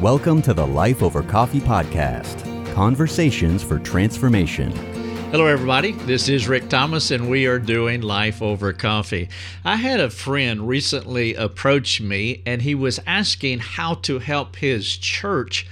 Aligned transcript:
Welcome 0.00 0.40
to 0.42 0.54
the 0.54 0.66
Life 0.66 1.02
Over 1.02 1.22
Coffee 1.22 1.60
podcast 1.60 2.46
conversations 2.74 3.62
for 3.62 3.78
transformation. 3.78 4.70
Hello, 5.30 5.44
everybody. 5.44 5.92
This 5.92 6.26
is 6.30 6.48
Rick 6.48 6.70
Thomas, 6.70 7.10
and 7.10 7.28
we 7.28 7.44
are 7.44 7.58
doing 7.58 8.00
Life 8.00 8.40
Over 8.40 8.72
Coffee. 8.72 9.28
I 9.62 9.76
had 9.76 10.00
a 10.00 10.08
friend 10.08 10.66
recently 10.66 11.34
approach 11.34 12.00
me, 12.00 12.40
and 12.46 12.62
he 12.62 12.74
was 12.74 12.98
asking 13.06 13.58
how 13.58 13.92
to 13.96 14.20
help 14.20 14.56
his 14.56 14.96
church 14.96 15.66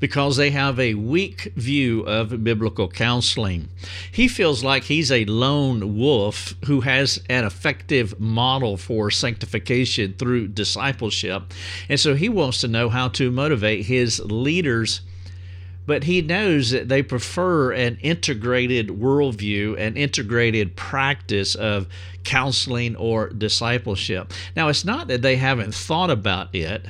because 0.00 0.36
they 0.36 0.50
have 0.50 0.78
a 0.78 0.94
weak 0.94 1.52
view 1.56 2.02
of 2.02 2.44
biblical 2.44 2.88
counseling. 2.88 3.68
He 4.10 4.28
feels 4.28 4.62
like 4.62 4.84
he's 4.84 5.10
a 5.10 5.24
lone 5.24 5.96
wolf 5.96 6.54
who 6.66 6.82
has 6.82 7.22
an 7.28 7.44
effective 7.44 8.18
model 8.20 8.76
for 8.76 9.10
sanctification 9.10 10.14
through 10.18 10.48
discipleship. 10.48 11.52
And 11.88 11.98
so 11.98 12.14
he 12.14 12.28
wants 12.28 12.60
to 12.60 12.68
know 12.68 12.88
how 12.88 13.08
to 13.08 13.30
motivate 13.30 13.86
his 13.86 14.20
leaders 14.20 15.00
but 15.88 16.04
he 16.04 16.20
knows 16.20 16.70
that 16.72 16.90
they 16.90 17.02
prefer 17.02 17.72
an 17.72 17.96
integrated 18.02 18.88
worldview, 18.88 19.74
an 19.78 19.96
integrated 19.96 20.76
practice 20.76 21.54
of 21.54 21.88
counseling 22.24 22.94
or 22.94 23.30
discipleship. 23.30 24.34
Now, 24.54 24.68
it's 24.68 24.84
not 24.84 25.08
that 25.08 25.22
they 25.22 25.36
haven't 25.36 25.74
thought 25.74 26.10
about 26.10 26.54
it. 26.54 26.84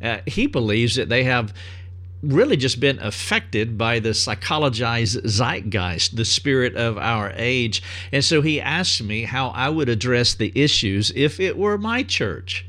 Uh, 0.00 0.18
he 0.24 0.46
believes 0.46 0.94
that 0.94 1.08
they 1.08 1.24
have 1.24 1.52
really 2.22 2.56
just 2.56 2.80
been 2.80 2.98
affected 3.00 3.78
by 3.78 3.98
the 3.98 4.10
psychologized 4.10 5.22
zeitgeist, 5.24 6.16
the 6.16 6.24
spirit 6.24 6.74
of 6.74 6.98
our 6.98 7.32
age. 7.36 7.82
And 8.12 8.24
so 8.24 8.42
he 8.42 8.60
asked 8.60 9.02
me 9.02 9.22
how 9.22 9.48
I 9.48 9.68
would 9.68 9.88
address 9.88 10.34
the 10.34 10.52
issues 10.54 11.12
if 11.14 11.38
it 11.38 11.56
were 11.56 11.78
my 11.78 12.02
church. 12.02 12.66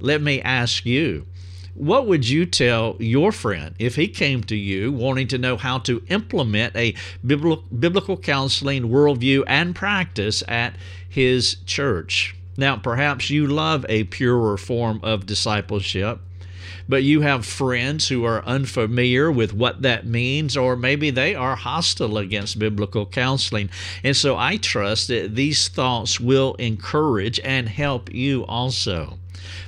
Let 0.00 0.22
me 0.22 0.40
ask 0.42 0.86
you. 0.86 1.26
What 1.74 2.06
would 2.06 2.26
you 2.26 2.46
tell 2.46 2.96
your 2.98 3.32
friend 3.32 3.74
if 3.78 3.96
he 3.96 4.08
came 4.08 4.42
to 4.44 4.56
you 4.56 4.90
wanting 4.92 5.28
to 5.28 5.36
know 5.36 5.58
how 5.58 5.78
to 5.80 6.02
implement 6.08 6.74
a 6.74 6.94
biblical 7.26 8.16
counseling 8.16 8.84
worldview 8.84 9.44
and 9.46 9.74
practice 9.74 10.42
at 10.48 10.74
his 11.06 11.56
church? 11.66 12.34
Now, 12.56 12.78
perhaps 12.78 13.28
you 13.28 13.46
love 13.46 13.84
a 13.90 14.04
purer 14.04 14.56
form 14.56 15.00
of 15.02 15.26
discipleship 15.26 16.20
but 16.88 17.02
you 17.02 17.20
have 17.20 17.44
friends 17.44 18.08
who 18.08 18.24
are 18.24 18.44
unfamiliar 18.44 19.30
with 19.30 19.52
what 19.52 19.82
that 19.82 20.06
means, 20.06 20.56
or 20.56 20.76
maybe 20.76 21.10
they 21.10 21.34
are 21.34 21.56
hostile 21.56 22.18
against 22.18 22.58
biblical 22.58 23.06
counseling. 23.06 23.70
And 24.02 24.16
so 24.16 24.36
I 24.36 24.56
trust 24.56 25.08
that 25.08 25.34
these 25.34 25.68
thoughts 25.68 26.20
will 26.20 26.54
encourage 26.54 27.40
and 27.40 27.68
help 27.68 28.12
you 28.12 28.44
also. 28.46 29.18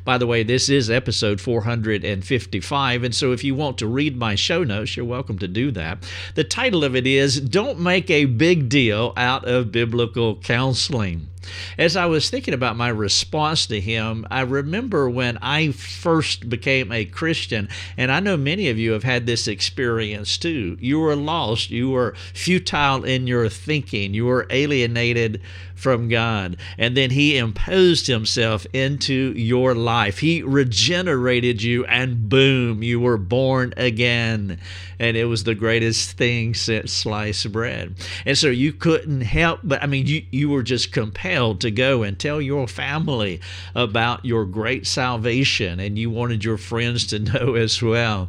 By 0.04 0.18
the 0.18 0.26
way, 0.26 0.42
this 0.42 0.68
is 0.68 0.90
episode 0.90 1.40
455, 1.40 3.04
and 3.04 3.14
so 3.14 3.32
if 3.32 3.44
you 3.44 3.54
want 3.54 3.78
to 3.78 3.86
read 3.86 4.16
my 4.16 4.34
show 4.34 4.64
notes, 4.64 4.96
you're 4.96 5.04
welcome 5.04 5.38
to 5.38 5.48
do 5.48 5.70
that. 5.72 5.98
The 6.34 6.44
title 6.44 6.82
of 6.82 6.96
it 6.96 7.06
is 7.06 7.40
Don't 7.40 7.78
Make 7.78 8.10
a 8.10 8.24
Big 8.24 8.68
Deal 8.68 9.12
Out 9.16 9.44
of 9.44 9.70
Biblical 9.70 10.36
Counseling. 10.36 11.28
As 11.76 11.96
I 11.96 12.06
was 12.06 12.30
thinking 12.30 12.54
about 12.54 12.76
my 12.76 12.88
response 12.88 13.66
to 13.66 13.80
him, 13.80 14.26
I 14.30 14.40
remember 14.40 15.08
when 15.08 15.38
I 15.42 15.72
first 15.72 16.48
became 16.48 16.92
a 16.92 17.04
Christian, 17.04 17.68
and 17.96 18.10
I 18.10 18.20
know 18.20 18.36
many 18.36 18.68
of 18.68 18.78
you 18.78 18.92
have 18.92 19.04
had 19.04 19.26
this 19.26 19.48
experience 19.48 20.38
too. 20.38 20.76
You 20.80 21.00
were 21.00 21.16
lost, 21.16 21.70
you 21.70 21.90
were 21.90 22.14
futile 22.34 23.04
in 23.04 23.26
your 23.26 23.48
thinking, 23.48 24.14
you 24.14 24.26
were 24.26 24.46
alienated 24.50 25.40
from 25.74 26.08
God, 26.08 26.56
and 26.76 26.96
then 26.96 27.10
He 27.10 27.36
imposed 27.36 28.06
Himself 28.08 28.66
into 28.72 29.32
your 29.36 29.74
life. 29.74 30.18
He 30.18 30.42
regenerated 30.42 31.62
you, 31.62 31.84
and 31.84 32.28
boom, 32.28 32.82
you 32.82 32.98
were 32.98 33.18
born 33.18 33.74
again. 33.76 34.58
And 35.00 35.16
it 35.16 35.26
was 35.26 35.44
the 35.44 35.54
greatest 35.54 36.16
thing 36.16 36.54
since 36.54 36.92
sliced 36.92 37.52
bread. 37.52 37.94
And 38.26 38.36
so 38.36 38.48
you 38.48 38.72
couldn't 38.72 39.20
help, 39.20 39.60
but 39.62 39.80
I 39.80 39.86
mean, 39.86 40.06
you, 40.06 40.24
you 40.32 40.48
were 40.50 40.64
just 40.64 40.92
compelled 40.92 41.37
compelled 41.38 41.60
to 41.60 41.70
go 41.70 42.02
and 42.02 42.18
tell 42.18 42.42
your 42.42 42.66
family 42.66 43.40
about 43.72 44.24
your 44.24 44.44
great 44.44 44.84
salvation, 44.88 45.78
and 45.78 45.96
you 45.96 46.10
wanted 46.10 46.42
your 46.42 46.58
friends 46.58 47.06
to 47.06 47.18
know 47.20 47.54
as 47.54 47.80
well 47.80 48.28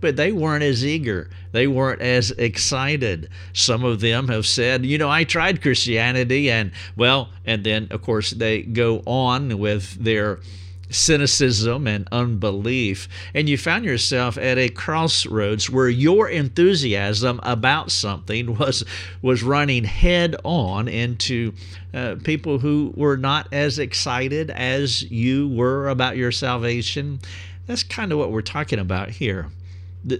but 0.00 0.16
they 0.16 0.30
weren't 0.32 0.62
as 0.62 0.84
eager. 0.84 1.30
They 1.52 1.66
weren't 1.66 2.02
as 2.02 2.30
excited. 2.32 3.30
Some 3.54 3.84
of 3.84 4.00
them 4.00 4.28
have 4.28 4.44
said, 4.44 4.84
you 4.84 4.98
know, 4.98 5.08
I 5.08 5.24
tried 5.24 5.62
Christianity, 5.62 6.50
and 6.50 6.72
well, 6.94 7.30
and 7.46 7.64
then, 7.64 7.88
of 7.90 8.02
course, 8.02 8.28
they 8.32 8.60
go 8.60 8.98
on 9.06 9.56
with 9.58 9.94
their 9.94 10.40
cynicism 10.90 11.86
and 11.86 12.08
unbelief, 12.12 13.08
and 13.34 13.48
you 13.48 13.56
found 13.56 13.84
yourself 13.84 14.36
at 14.38 14.58
a 14.58 14.68
crossroads 14.68 15.70
where 15.70 15.88
your 15.88 16.28
enthusiasm 16.28 17.40
about 17.42 17.90
something 17.90 18.56
was 18.58 18.84
was 19.22 19.42
running 19.42 19.84
head 19.84 20.36
on 20.44 20.88
into 20.88 21.52
uh, 21.92 22.16
people 22.24 22.58
who 22.58 22.92
were 22.96 23.16
not 23.16 23.48
as 23.52 23.78
excited 23.78 24.50
as 24.50 25.02
you 25.10 25.48
were 25.48 25.88
about 25.88 26.16
your 26.16 26.32
salvation. 26.32 27.20
That's 27.66 27.82
kind 27.82 28.12
of 28.12 28.18
what 28.18 28.30
we're 28.30 28.42
talking 28.42 28.78
about 28.78 29.10
here. 29.10 29.48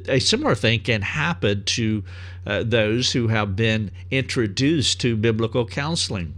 A 0.08 0.18
similar 0.18 0.54
thing 0.54 0.80
can 0.80 1.02
happen 1.02 1.62
to 1.64 2.02
uh, 2.46 2.62
those 2.62 3.12
who 3.12 3.28
have 3.28 3.54
been 3.54 3.90
introduced 4.10 5.00
to 5.02 5.14
biblical 5.14 5.66
counseling 5.66 6.34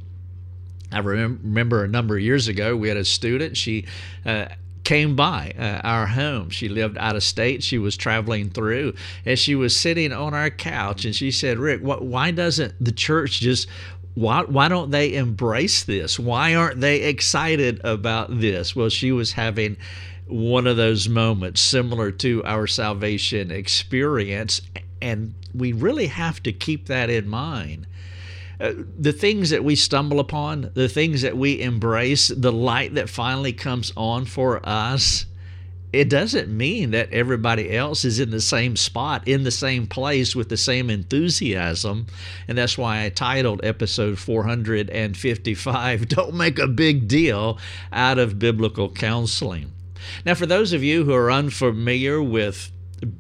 I 0.93 0.99
remember 0.99 1.85
a 1.85 1.89
number 1.89 2.17
of 2.17 2.23
years 2.23 2.49
ago, 2.49 2.77
we 2.77 2.89
had 2.89 2.97
a 2.97 3.05
student. 3.05 3.57
She 3.57 3.87
uh, 4.25 4.47
came 4.85 5.17
by 5.17 5.53
uh, 5.59 5.81
our 5.83 6.07
home. 6.07 6.49
She 6.51 6.69
lived 6.69 6.97
out 6.99 7.17
of 7.17 7.25
state. 7.25 7.63
She 7.63 7.77
was 7.77 7.97
traveling 7.97 8.51
through, 8.51 8.95
and 9.25 9.39
she 9.39 9.57
was 9.57 9.75
sitting 9.75 10.13
on 10.13 10.33
our 10.33 10.49
couch. 10.49 11.05
And 11.05 11.15
she 11.15 11.33
said, 11.33 11.59
"Rick, 11.59 11.81
why 11.83 12.31
doesn't 12.31 12.75
the 12.81 12.93
church 12.93 13.41
just 13.41 13.69
why 14.15 14.43
why 14.43 14.69
don't 14.69 14.93
they 14.93 15.15
embrace 15.15 15.83
this? 15.83 16.19
Why 16.19 16.55
aren't 16.55 16.81
they 16.81 17.03
excited 17.03 17.81
about 17.85 18.41
this?" 18.41 18.77
Well, 18.77 18.89
she 18.89 19.11
was 19.11 19.33
having 19.33 19.77
one 20.29 20.69
of 20.69 20.77
those 20.77 21.09
moments 21.09 21.61
similar 21.61 22.13
to 22.13 22.45
our 22.45 22.69
salvation 22.69 23.51
experience, 23.51 24.61
and 25.03 25.35
we 25.53 25.73
really 25.73 26.07
have 26.07 26.43
to 26.45 26.53
keep 26.53 26.87
that 26.87 27.11
in 27.11 27.29
mind 27.29 27.87
uh, 28.61 28.73
the 28.99 29.13
things 29.13 29.51
that 29.51 29.65
we 29.65 29.77
stumble 29.77 30.21
upon, 30.21 30.71
the 30.75 30.89
things 30.89 31.23
that 31.23 31.37
we 31.37 31.61
embrace, 31.61 32.29
the 32.29 32.53
light 32.53 32.95
that 32.95 33.09
finally 33.09 33.53
comes 33.53 33.93
on 33.97 34.25
for 34.25 34.67
us, 34.67 35.27
it 35.93 36.11
doesn't 36.11 36.55
mean 36.55 36.91
that 36.91 37.13
everybody 37.13 37.75
else 37.75 38.05
is 38.05 38.21
in 38.21 38.31
the 38.31 38.41
same 38.41 38.77
spot, 38.77 39.27
in 39.27 39.45
the 39.45 39.51
same 39.51 39.87
place 39.87 40.37
with 40.37 40.49
the 40.49 40.57
same 40.57 40.91
enthusiasm. 40.91 42.07
And 42.49 42.59
that's 42.59 42.77
why 42.77 43.05
I 43.05 43.09
titled 43.09 43.65
episode 43.65 44.19
455 44.19 46.09
Don't 46.09 46.35
Make 46.35 46.59
a 46.59 46.67
Big 46.67 47.09
Deal 47.09 47.59
Out 47.93 48.19
of 48.19 48.39
Biblical 48.39 48.91
Counseling. 48.91 49.73
Now, 50.25 50.35
for 50.35 50.47
those 50.47 50.73
of 50.73 50.83
you 50.83 51.05
who 51.05 51.15
are 51.15 51.33
unfamiliar 51.33 52.23
with 52.23 52.71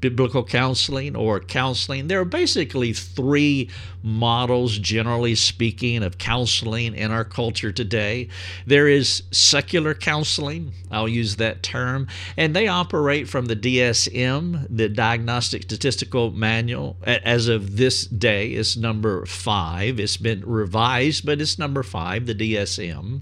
biblical 0.01 0.45
counseling 0.45 1.15
or 1.17 1.41
counseling. 1.41 2.09
There 2.09 2.21
are 2.21 2.25
basically 2.25 2.93
three 2.93 3.71
models, 4.03 4.79
generally 4.79 5.35
speaking, 5.35 6.03
of 6.03 6.19
counseling 6.19 6.95
in 6.95 7.11
our 7.11 7.25
culture 7.25 7.73
today. 7.73 8.29
There 8.67 8.89
is 8.89 9.25
secular 9.33 9.95
counseling, 9.95 10.73
I'll 10.91 11.09
use 11.09 11.37
that 11.37 11.63
term, 11.63 12.07
and 12.37 12.55
they 12.55 12.69
operate 12.69 13.29
from 13.29 13.47
the 13.47 13.57
DSM, 13.57 14.67
the 14.71 14.89
Diagnostic 14.89 15.63
Statistical 15.63 16.31
Manual. 16.31 16.97
As 17.05 17.49
of 17.49 17.77
this 17.77 18.07
day, 18.07 18.51
it's 18.51 18.77
number 18.77 19.27
five. 19.27 19.99
It's 19.99 20.17
been 20.17 20.43
revised, 20.47 21.27
but 21.27 21.41
it's 21.41 21.59
number 21.59 21.83
five, 21.83 22.27
the 22.27 22.35
DSM. 22.35 23.21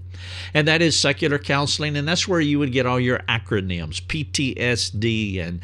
And 0.53 0.69
that 0.69 0.82
is 0.82 0.98
secular 0.98 1.38
counseling, 1.38 1.97
and 1.97 2.06
that's 2.06 2.28
where 2.28 2.41
you 2.41 2.59
would 2.59 2.72
get 2.72 2.87
all 2.87 3.00
your 3.00 3.19
acronyms 3.20 4.03
PTSD 4.03 5.40
and 5.40 5.61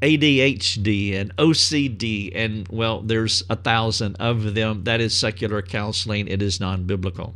ADHD 0.00 1.14
and 1.14 1.34
OCD, 1.36 2.30
and 2.34 2.68
well, 2.68 3.00
there's 3.00 3.42
a 3.50 3.56
thousand 3.56 4.16
of 4.16 4.54
them. 4.54 4.84
That 4.84 5.00
is 5.00 5.16
secular 5.16 5.62
counseling, 5.62 6.28
it 6.28 6.40
is 6.40 6.60
non 6.60 6.84
biblical. 6.84 7.34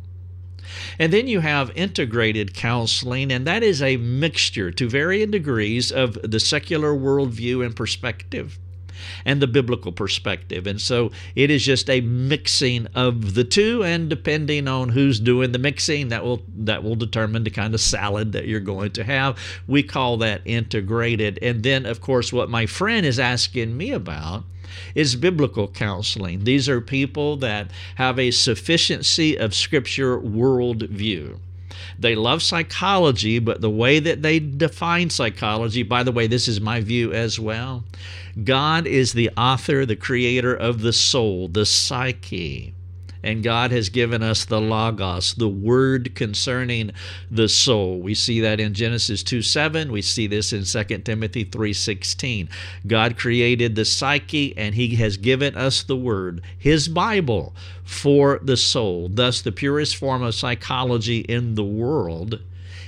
And 0.98 1.12
then 1.12 1.26
you 1.26 1.40
have 1.40 1.70
integrated 1.74 2.54
counseling, 2.54 3.32
and 3.32 3.46
that 3.46 3.62
is 3.62 3.82
a 3.82 3.96
mixture 3.96 4.70
to 4.70 4.88
varying 4.88 5.30
degrees 5.30 5.90
of 5.90 6.18
the 6.22 6.40
secular 6.40 6.94
worldview 6.94 7.64
and 7.64 7.74
perspective 7.74 8.58
and 9.24 9.40
the 9.40 9.46
biblical 9.46 9.92
perspective. 9.92 10.66
And 10.66 10.80
so 10.80 11.10
it 11.34 11.50
is 11.50 11.64
just 11.64 11.88
a 11.88 12.00
mixing 12.00 12.86
of 12.94 13.34
the 13.34 13.44
two, 13.44 13.82
and 13.82 14.08
depending 14.08 14.68
on 14.68 14.90
who's 14.90 15.20
doing 15.20 15.52
the 15.52 15.58
mixing, 15.58 16.08
that 16.08 16.24
will 16.24 16.42
that 16.58 16.82
will 16.82 16.96
determine 16.96 17.44
the 17.44 17.50
kind 17.50 17.74
of 17.74 17.80
salad 17.80 18.32
that 18.32 18.46
you're 18.46 18.60
going 18.60 18.92
to 18.92 19.04
have. 19.04 19.38
We 19.66 19.82
call 19.82 20.16
that 20.18 20.42
integrated. 20.44 21.38
And 21.42 21.62
then, 21.62 21.86
of 21.86 22.00
course, 22.00 22.32
what 22.32 22.50
my 22.50 22.66
friend 22.66 23.06
is 23.06 23.18
asking 23.18 23.76
me 23.76 23.92
about 23.92 24.44
is 24.94 25.16
biblical 25.16 25.68
counseling. 25.68 26.44
These 26.44 26.68
are 26.68 26.80
people 26.80 27.36
that 27.38 27.70
have 27.96 28.18
a 28.18 28.30
sufficiency 28.30 29.36
of 29.36 29.54
Scripture 29.54 30.18
worldview. 30.18 31.38
They 31.98 32.14
love 32.14 32.42
psychology, 32.42 33.38
but 33.38 33.60
the 33.60 33.70
way 33.70 33.98
that 33.98 34.22
they 34.22 34.38
define 34.38 35.10
psychology, 35.10 35.82
by 35.82 36.02
the 36.02 36.12
way, 36.12 36.26
this 36.26 36.48
is 36.48 36.60
my 36.60 36.80
view 36.80 37.12
as 37.12 37.38
well. 37.38 37.84
God 38.42 38.86
is 38.86 39.12
the 39.12 39.30
author, 39.36 39.84
the 39.84 39.96
creator 39.96 40.54
of 40.54 40.80
the 40.80 40.92
soul, 40.92 41.48
the 41.48 41.66
psyche 41.66 42.74
and 43.22 43.42
God 43.42 43.70
has 43.70 43.88
given 43.88 44.22
us 44.22 44.44
the 44.44 44.60
Logos, 44.60 45.34
the 45.34 45.48
word 45.48 46.14
concerning 46.14 46.92
the 47.30 47.48
soul. 47.48 48.00
We 48.00 48.14
see 48.14 48.40
that 48.40 48.60
in 48.60 48.74
Genesis 48.74 49.22
2 49.22 49.42
7. 49.42 49.92
We 49.92 50.02
see 50.02 50.26
this 50.26 50.52
in 50.52 50.64
2 50.64 50.98
Timothy 50.98 51.44
3 51.44 51.72
16. 51.72 52.48
God 52.86 53.16
created 53.16 53.74
the 53.74 53.84
psyche, 53.84 54.56
and 54.56 54.74
He 54.74 54.96
has 54.96 55.16
given 55.16 55.56
us 55.56 55.82
the 55.82 55.96
word, 55.96 56.42
His 56.58 56.88
Bible, 56.88 57.54
for 57.84 58.40
the 58.42 58.56
soul. 58.56 59.08
Thus, 59.08 59.40
the 59.40 59.52
purest 59.52 59.96
form 59.96 60.22
of 60.22 60.34
psychology 60.34 61.20
in 61.20 61.54
the 61.54 61.64
world 61.64 62.40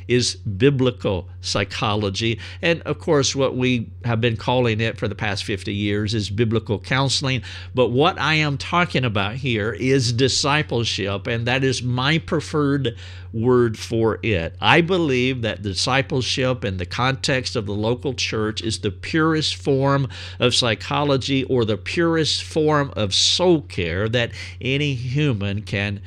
is 0.09 0.37
biblical 0.37 1.29
psychology. 1.41 2.41
And 2.63 2.83
of 2.83 2.99
course, 2.99 3.35
what 3.35 3.57
we 3.57 3.91
have 4.05 4.21
been 4.21 4.37
calling 4.37 4.81
it 4.81 4.99
for 4.99 5.09
the 5.09 5.15
past 5.15 5.45
50 5.45 5.73
years 5.73 6.15
is 6.15 6.31
biblical 6.31 6.79
counseling. 6.79 7.43
But 7.75 7.89
what 7.89 8.19
I 8.19 8.35
am 8.35 8.59
talking 8.59 9.05
about 9.05 9.37
here 9.37 9.73
is 9.73 10.13
discipleship, 10.13 11.27
and 11.27 11.47
that 11.47 11.65
is 11.65 11.83
my 11.83 12.19
preferred 12.19 12.97
word 13.33 13.77
for 13.77 14.19
it. 14.23 14.57
I 14.61 14.81
believe 14.81 15.43
that 15.43 15.63
discipleship 15.63 16.65
in 16.65 16.77
the 16.77 16.87
context 16.87 17.57
of 17.57 17.67
the 17.67 17.73
local 17.73 18.15
church 18.15 18.63
is 18.63 18.79
the 18.79 18.93
purest 18.93 19.57
form 19.57 20.09
of 20.39 20.55
psychology 20.55 21.45
or 21.45 21.65
the 21.65 21.77
purest 21.77 22.45
form 22.45 22.93
of 22.97 23.13
soul 23.13 23.63
care 23.63 24.09
that 24.09 24.31
any 24.61 24.95
human 24.95 25.63
can 25.63 26.01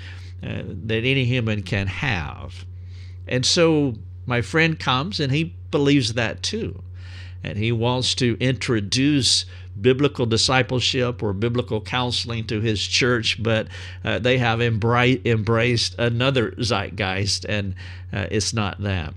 uh, 0.43 0.61
that 0.67 1.03
any 1.03 1.25
human 1.25 1.63
can 1.63 1.87
have. 1.87 2.66
And 3.27 3.45
so 3.45 3.95
my 4.25 4.41
friend 4.41 4.79
comes 4.79 5.19
and 5.19 5.31
he 5.31 5.55
believes 5.71 6.13
that 6.13 6.43
too. 6.43 6.83
And 7.43 7.57
he 7.57 7.71
wants 7.71 8.15
to 8.15 8.37
introduce 8.39 9.45
biblical 9.79 10.25
discipleship 10.25 11.21
or 11.21 11.33
biblical 11.33 11.81
counseling 11.81 12.45
to 12.47 12.61
his 12.61 12.81
church, 12.85 13.41
but 13.41 13.67
uh, 14.03 14.19
they 14.19 14.37
have 14.37 14.59
embra- 14.59 15.23
embraced 15.25 15.95
another 15.99 16.51
zeitgeist, 16.59 17.45
and 17.47 17.75
uh, 18.11 18.27
it's 18.31 18.53
not 18.53 18.81
that. 18.81 19.13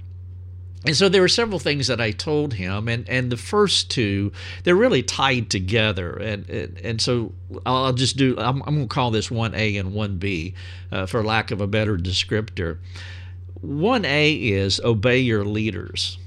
And 0.86 0.96
so 0.96 1.10
there 1.10 1.20
were 1.20 1.28
several 1.28 1.58
things 1.58 1.88
that 1.88 2.00
I 2.00 2.10
told 2.10 2.54
him, 2.54 2.88
and, 2.88 3.06
and 3.08 3.30
the 3.30 3.36
first 3.36 3.90
two, 3.90 4.32
they're 4.64 4.74
really 4.74 5.02
tied 5.02 5.50
together. 5.50 6.12
And, 6.12 6.48
and, 6.48 6.78
and 6.78 7.00
so 7.02 7.32
I'll 7.66 7.92
just 7.92 8.16
do, 8.16 8.34
I'm, 8.38 8.62
I'm 8.62 8.76
going 8.76 8.88
to 8.88 8.94
call 8.94 9.10
this 9.10 9.28
1A 9.28 9.78
and 9.78 9.92
1B 9.92 10.54
uh, 10.90 11.04
for 11.04 11.22
lack 11.22 11.50
of 11.50 11.60
a 11.60 11.66
better 11.66 11.98
descriptor. 11.98 12.78
1A 13.64 14.52
is 14.52 14.80
obey 14.80 15.18
your 15.18 15.44
leaders. 15.44 16.18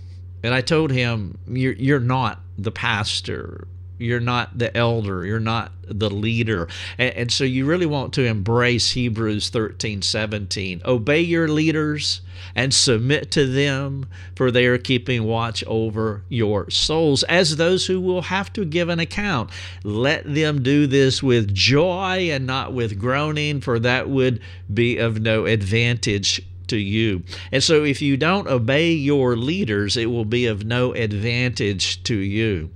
And 0.43 0.53
I 0.53 0.61
told 0.61 0.91
him, 0.91 1.37
you're, 1.47 1.73
you're 1.73 1.99
not 1.99 2.41
the 2.57 2.71
pastor. 2.71 3.67
You're 3.97 4.19
not 4.19 4.57
the 4.57 4.75
elder. 4.75 5.25
You're 5.25 5.39
not 5.39 5.71
the 5.87 6.09
leader. 6.09 6.67
And, 6.97 7.13
and, 7.15 7.31
so 7.31 7.43
you 7.43 7.65
really 7.65 7.85
want 7.85 8.13
to 8.13 8.25
embrace 8.25 8.91
Hebrews 8.91 9.49
13 9.49 10.01
17. 10.01 10.81
Obey 10.83 11.21
your 11.21 11.47
leaders 11.47 12.21
and 12.55 12.73
submit 12.73 13.31
to 13.31 13.45
them, 13.45 14.07
for 14.35 14.51
they 14.51 14.65
are 14.65 14.77
keeping 14.77 15.23
watch 15.23 15.63
over 15.65 16.23
your 16.27 16.69
souls 16.69 17.23
as 17.23 17.55
those 17.55 17.85
who 17.87 18.01
will 18.01 18.23
have 18.23 18.51
to 18.53 18.65
give 18.65 18.89
an 18.89 18.99
account. 18.99 19.49
Let 19.83 20.31
them 20.31 20.63
do 20.63 20.85
this 20.85 21.23
with 21.23 21.53
joy 21.53 22.29
and 22.31 22.45
not 22.45 22.73
with 22.73 22.99
groaning, 22.99 23.61
for 23.61 23.79
that 23.79 24.09
would 24.09 24.41
be 24.73 24.97
of 24.97 25.21
no 25.21 25.45
advantage 25.45 26.41
to 26.67 26.77
you. 26.77 27.23
And 27.51 27.63
so 27.63 27.83
if 27.83 28.01
you 28.01 28.17
don't 28.17 28.47
obey 28.47 28.91
your 28.91 29.35
leaders, 29.35 29.97
it 29.97 30.07
will 30.07 30.25
be 30.25 30.45
of 30.45 30.65
no 30.65 30.93
advantage 30.93 32.03
to 32.03 32.15
you. 32.15 32.69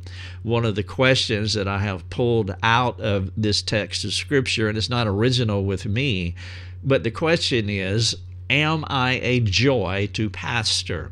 One 0.43 0.65
of 0.65 0.75
the 0.75 0.83
questions 0.83 1.53
that 1.55 1.67
I 1.67 1.79
have 1.79 2.09
pulled 2.09 2.55
out 2.63 2.99
of 2.99 3.31
this 3.35 3.61
text 3.61 4.05
of 4.05 4.13
Scripture, 4.13 4.69
and 4.69 4.77
it's 4.77 4.89
not 4.89 5.07
original 5.07 5.65
with 5.65 5.85
me, 5.85 6.35
but 6.83 7.03
the 7.03 7.11
question 7.11 7.69
is 7.69 8.15
Am 8.49 8.85
I 8.87 9.19
a 9.21 9.41
joy 9.41 10.09
to 10.13 10.29
pastor? 10.29 11.11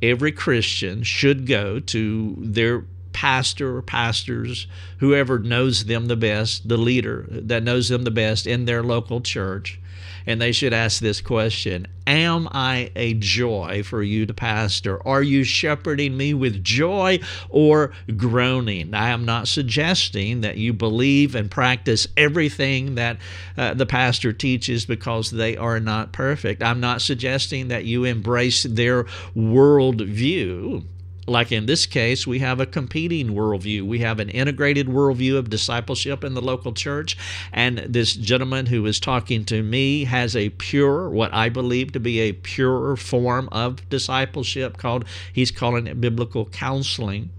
Every 0.00 0.30
Christian 0.30 1.02
should 1.02 1.46
go 1.46 1.80
to 1.80 2.36
their 2.38 2.84
pastor 3.14 3.76
or 3.76 3.82
pastors, 3.82 4.66
whoever 4.98 5.38
knows 5.38 5.86
them 5.86 6.06
the 6.06 6.16
best, 6.16 6.68
the 6.68 6.76
leader 6.76 7.26
that 7.30 7.62
knows 7.62 7.88
them 7.88 8.02
the 8.02 8.10
best 8.10 8.46
in 8.46 8.66
their 8.66 8.82
local 8.82 9.22
church, 9.22 9.80
and 10.26 10.40
they 10.40 10.52
should 10.52 10.72
ask 10.72 11.00
this 11.00 11.20
question 11.20 11.86
Am 12.06 12.48
I 12.52 12.90
a 12.94 13.14
joy 13.14 13.82
for 13.82 14.02
you 14.02 14.26
to 14.26 14.34
pastor? 14.34 15.06
Are 15.06 15.22
you 15.22 15.42
shepherding 15.42 16.16
me 16.16 16.34
with 16.34 16.62
joy 16.62 17.20
or 17.48 17.92
groaning? 18.16 18.92
I 18.92 19.08
am 19.08 19.24
not 19.24 19.48
suggesting 19.48 20.42
that 20.42 20.58
you 20.58 20.74
believe 20.74 21.34
and 21.34 21.50
practice 21.50 22.06
everything 22.16 22.96
that 22.96 23.16
uh, 23.56 23.72
the 23.72 23.86
pastor 23.86 24.34
teaches 24.34 24.84
because 24.84 25.30
they 25.30 25.56
are 25.56 25.80
not 25.80 26.12
perfect. 26.12 26.62
I'm 26.62 26.80
not 26.80 27.00
suggesting 27.00 27.68
that 27.68 27.86
you 27.86 28.04
embrace 28.04 28.64
their 28.64 29.04
worldview 29.34 30.84
like 31.26 31.52
in 31.52 31.66
this 31.66 31.86
case, 31.86 32.26
we 32.26 32.40
have 32.40 32.60
a 32.60 32.66
competing 32.66 33.30
worldview. 33.30 33.82
We 33.82 34.00
have 34.00 34.20
an 34.20 34.28
integrated 34.28 34.86
worldview 34.86 35.36
of 35.36 35.50
discipleship 35.50 36.22
in 36.24 36.34
the 36.34 36.42
local 36.42 36.72
church. 36.72 37.16
And 37.52 37.78
this 37.78 38.14
gentleman 38.14 38.66
who 38.66 38.84
is 38.86 39.00
talking 39.00 39.44
to 39.46 39.62
me 39.62 40.04
has 40.04 40.36
a 40.36 40.50
pure, 40.50 41.08
what 41.08 41.32
I 41.32 41.48
believe 41.48 41.92
to 41.92 42.00
be 42.00 42.20
a 42.20 42.32
pure 42.32 42.96
form 42.96 43.48
of 43.52 43.88
discipleship 43.88 44.76
called, 44.76 45.04
he's 45.32 45.50
calling 45.50 45.86
it 45.86 46.00
biblical 46.00 46.46
counseling. 46.46 47.30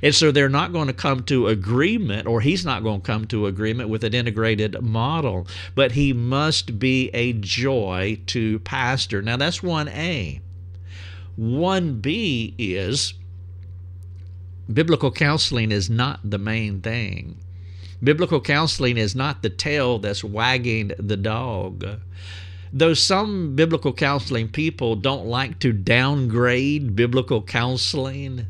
And 0.00 0.14
so 0.14 0.30
they're 0.30 0.48
not 0.48 0.72
going 0.72 0.86
to 0.86 0.92
come 0.92 1.24
to 1.24 1.48
agreement, 1.48 2.28
or 2.28 2.40
he's 2.40 2.64
not 2.64 2.84
going 2.84 3.00
to 3.00 3.06
come 3.06 3.24
to 3.26 3.46
agreement 3.46 3.88
with 3.88 4.04
an 4.04 4.14
integrated 4.14 4.80
model, 4.80 5.46
but 5.74 5.92
he 5.92 6.12
must 6.12 6.78
be 6.78 7.08
a 7.08 7.32
joy 7.32 8.20
to 8.26 8.60
pastor. 8.60 9.22
Now, 9.22 9.36
that's 9.36 9.58
1A. 9.58 10.41
1B 11.38 12.54
is 12.58 13.14
biblical 14.72 15.10
counseling 15.10 15.72
is 15.72 15.88
not 15.88 16.20
the 16.22 16.38
main 16.38 16.80
thing. 16.80 17.38
Biblical 18.02 18.40
counseling 18.40 18.96
is 18.96 19.14
not 19.14 19.42
the 19.42 19.50
tail 19.50 19.98
that's 19.98 20.24
wagging 20.24 20.92
the 20.98 21.16
dog. 21.16 22.00
Though 22.72 22.94
some 22.94 23.54
biblical 23.54 23.92
counseling 23.92 24.48
people 24.48 24.96
don't 24.96 25.26
like 25.26 25.58
to 25.60 25.72
downgrade 25.72 26.96
biblical 26.96 27.42
counseling, 27.42 28.46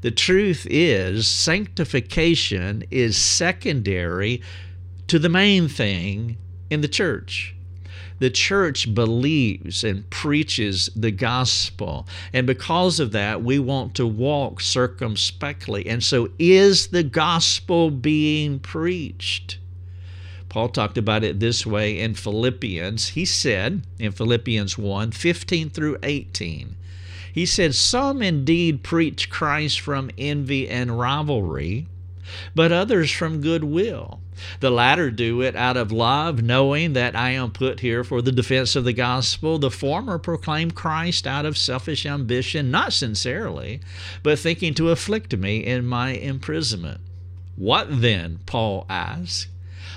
the 0.00 0.10
truth 0.10 0.66
is 0.70 1.26
sanctification 1.26 2.84
is 2.90 3.16
secondary 3.16 4.42
to 5.08 5.18
the 5.18 5.28
main 5.28 5.68
thing 5.68 6.36
in 6.70 6.80
the 6.80 6.88
church 6.88 7.55
the 8.18 8.30
church 8.30 8.94
believes 8.94 9.84
and 9.84 10.08
preaches 10.10 10.88
the 10.96 11.10
gospel. 11.10 12.06
And 12.32 12.46
because 12.46 12.98
of 12.98 13.12
that, 13.12 13.42
we 13.42 13.58
want 13.58 13.94
to 13.96 14.06
walk 14.06 14.60
circumspectly. 14.60 15.86
And 15.86 16.02
so, 16.02 16.30
is 16.38 16.88
the 16.88 17.02
gospel 17.02 17.90
being 17.90 18.58
preached? 18.58 19.58
Paul 20.48 20.68
talked 20.70 20.96
about 20.96 21.24
it 21.24 21.38
this 21.38 21.66
way 21.66 21.98
in 22.00 22.14
Philippians. 22.14 23.08
He 23.08 23.26
said 23.26 23.82
in 23.98 24.12
Philippians 24.12 24.78
1 24.78 25.10
15 25.10 25.68
through 25.68 25.98
18, 26.02 26.76
he 27.30 27.44
said, 27.44 27.74
Some 27.74 28.22
indeed 28.22 28.82
preach 28.82 29.28
Christ 29.28 29.80
from 29.80 30.10
envy 30.16 30.66
and 30.66 30.98
rivalry, 30.98 31.86
but 32.54 32.72
others 32.72 33.10
from 33.10 33.40
goodwill. 33.40 34.20
The 34.60 34.70
latter 34.70 35.10
do 35.10 35.40
it 35.40 35.56
out 35.56 35.76
of 35.76 35.90
love, 35.90 36.42
knowing 36.42 36.92
that 36.92 37.16
I 37.16 37.30
am 37.30 37.50
put 37.50 37.80
here 37.80 38.04
for 38.04 38.20
the 38.20 38.32
defense 38.32 38.76
of 38.76 38.84
the 38.84 38.92
gospel. 38.92 39.58
The 39.58 39.70
former 39.70 40.18
proclaim 40.18 40.70
Christ 40.70 41.26
out 41.26 41.46
of 41.46 41.56
selfish 41.56 42.04
ambition, 42.04 42.70
not 42.70 42.92
sincerely, 42.92 43.80
but 44.22 44.38
thinking 44.38 44.74
to 44.74 44.90
afflict 44.90 45.36
me 45.36 45.64
in 45.64 45.86
my 45.86 46.10
imprisonment. 46.10 47.00
What 47.56 48.02
then? 48.02 48.40
Paul 48.44 48.84
asks 48.90 49.48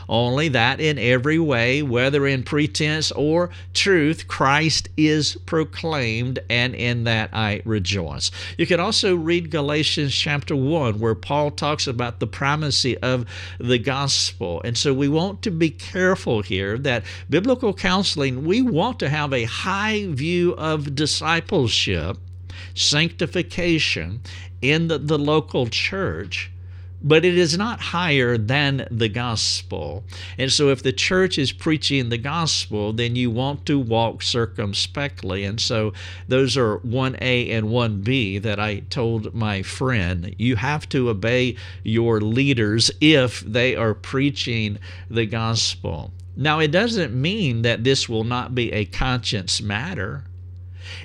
only 0.07 0.49
that 0.49 0.79
in 0.79 0.97
every 0.97 1.39
way, 1.39 1.81
whether 1.81 2.25
in 2.27 2.43
pretense 2.43 3.11
or 3.11 3.49
truth, 3.73 4.27
Christ 4.27 4.89
is 4.97 5.35
proclaimed, 5.45 6.39
and 6.49 6.75
in 6.75 7.03
that 7.05 7.29
I 7.33 7.61
rejoice. 7.65 8.31
You 8.57 8.65
can 8.65 8.79
also 8.79 9.15
read 9.15 9.51
Galatians 9.51 10.13
chapter 10.13 10.55
1, 10.55 10.99
where 10.99 11.15
Paul 11.15 11.51
talks 11.51 11.87
about 11.87 12.19
the 12.19 12.27
primacy 12.27 12.97
of 12.99 13.25
the 13.59 13.77
gospel. 13.77 14.61
And 14.63 14.77
so 14.77 14.93
we 14.93 15.07
want 15.07 15.41
to 15.43 15.51
be 15.51 15.69
careful 15.69 16.41
here 16.41 16.77
that 16.79 17.03
biblical 17.29 17.73
counseling, 17.73 18.45
we 18.45 18.61
want 18.61 18.99
to 18.99 19.09
have 19.09 19.33
a 19.33 19.43
high 19.43 20.07
view 20.07 20.53
of 20.55 20.95
discipleship, 20.95 22.17
sanctification 22.73 24.21
in 24.61 24.87
the, 24.87 24.97
the 24.97 25.17
local 25.17 25.67
church 25.67 26.51
but 27.01 27.25
it 27.25 27.37
is 27.37 27.57
not 27.57 27.79
higher 27.79 28.37
than 28.37 28.87
the 28.91 29.09
gospel. 29.09 30.03
And 30.37 30.51
so, 30.51 30.69
if 30.69 30.83
the 30.83 30.93
church 30.93 31.37
is 31.37 31.51
preaching 31.51 32.09
the 32.09 32.17
gospel, 32.17 32.93
then 32.93 33.15
you 33.15 33.31
want 33.31 33.65
to 33.67 33.79
walk 33.79 34.21
circumspectly. 34.21 35.43
And 35.43 35.59
so, 35.59 35.93
those 36.27 36.57
are 36.57 36.79
1A 36.79 37.51
and 37.51 37.67
1B 37.67 38.41
that 38.41 38.59
I 38.59 38.79
told 38.89 39.33
my 39.33 39.61
friend. 39.61 40.35
You 40.37 40.57
have 40.57 40.89
to 40.89 41.09
obey 41.09 41.55
your 41.83 42.21
leaders 42.21 42.91
if 42.99 43.41
they 43.41 43.75
are 43.75 43.93
preaching 43.93 44.79
the 45.09 45.25
gospel. 45.25 46.11
Now, 46.35 46.59
it 46.59 46.71
doesn't 46.71 47.13
mean 47.13 47.63
that 47.63 47.83
this 47.83 48.07
will 48.07 48.23
not 48.23 48.55
be 48.55 48.71
a 48.71 48.85
conscience 48.85 49.61
matter. 49.61 50.23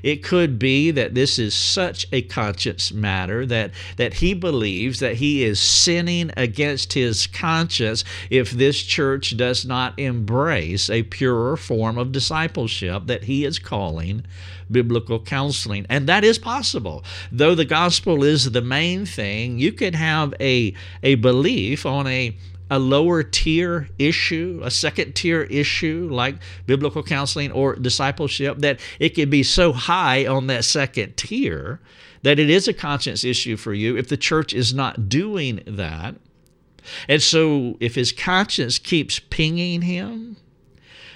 It 0.02 0.22
could 0.22 0.58
be 0.58 0.90
that 0.90 1.14
this 1.14 1.38
is 1.38 1.54
such 1.54 2.06
a 2.12 2.22
conscience 2.22 2.92
matter 2.92 3.46
that, 3.46 3.72
that 3.96 4.14
he 4.14 4.34
believes 4.34 5.00
that 5.00 5.16
he 5.16 5.44
is 5.44 5.60
sinning 5.60 6.30
against 6.36 6.92
his 6.92 7.26
conscience 7.26 8.04
if 8.30 8.50
this 8.50 8.82
church 8.82 9.36
does 9.36 9.64
not 9.64 9.98
embrace 9.98 10.90
a 10.90 11.02
purer 11.04 11.56
form 11.56 11.98
of 11.98 12.12
discipleship 12.12 13.06
that 13.06 13.24
he 13.24 13.44
is 13.44 13.58
calling 13.58 14.24
biblical 14.70 15.20
counseling. 15.20 15.86
And 15.88 16.08
that 16.08 16.24
is 16.24 16.38
possible. 16.38 17.04
Though 17.30 17.54
the 17.54 17.64
gospel 17.64 18.22
is 18.24 18.50
the 18.50 18.62
main 18.62 19.06
thing, 19.06 19.58
you 19.58 19.72
could 19.72 19.94
have 19.94 20.34
a, 20.40 20.74
a 21.02 21.16
belief 21.16 21.86
on 21.86 22.06
a 22.06 22.36
a 22.75 22.78
lower 22.78 23.23
tier 23.23 23.88
issue, 24.00 24.61
a 24.64 24.71
second 24.71 25.14
tier 25.14 25.45
issue 25.45 26.09
like 26.11 26.35
biblical 26.66 27.04
counseling 27.04 27.52
or 27.52 27.76
discipleship, 27.76 28.59
that 28.59 28.81
it 28.99 29.11
can 29.11 29.31
be 29.31 29.45
so 29.45 29.73
high 29.73 30.26
on 30.26 30.49
that 30.49 30.64
second 30.64 31.16
tier 31.16 31.81
that 32.25 32.40
it 32.40 32.50
is 32.50 32.66
a 32.66 32.73
conscience 32.73 33.23
issue 33.23 33.57
for 33.57 33.73
you 33.73 33.97
if 33.97 34.09
the 34.09 34.16
church 34.16 34.52
is 34.52 34.75
not 34.75 35.09
doing 35.09 35.62
that. 35.69 36.16
And 37.09 37.23
so 37.23 37.76
if 37.78 37.95
his 37.95 38.11
conscience 38.11 38.81
keeps 38.81 39.21
pinging 39.21 39.83
him, 39.83 40.37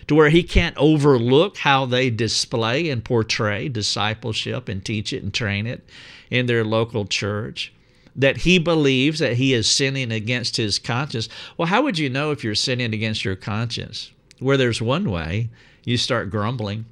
to 0.06 0.14
where 0.14 0.30
he 0.30 0.44
can't 0.44 0.76
overlook 0.78 1.58
how 1.58 1.86
they 1.86 2.08
display 2.08 2.88
and 2.88 3.04
portray 3.04 3.68
discipleship 3.68 4.68
and 4.68 4.84
teach 4.84 5.12
it 5.12 5.24
and 5.24 5.34
train 5.34 5.66
it 5.66 5.84
in 6.30 6.46
their 6.46 6.64
local 6.64 7.04
church 7.04 7.72
that 8.16 8.38
he 8.38 8.58
believes 8.58 9.18
that 9.18 9.36
he 9.36 9.54
is 9.54 9.68
sinning 9.68 10.12
against 10.12 10.56
his 10.56 10.78
conscience. 10.78 11.28
Well, 11.56 11.68
how 11.68 11.82
would 11.82 11.98
you 11.98 12.10
know 12.10 12.30
if 12.30 12.42
you're 12.42 12.54
sinning 12.54 12.94
against 12.94 13.24
your 13.24 13.36
conscience? 13.36 14.10
Where 14.38 14.56
there's 14.56 14.80
one 14.80 15.10
way, 15.10 15.50
you 15.84 15.96
start 15.96 16.30
grumbling. 16.30 16.86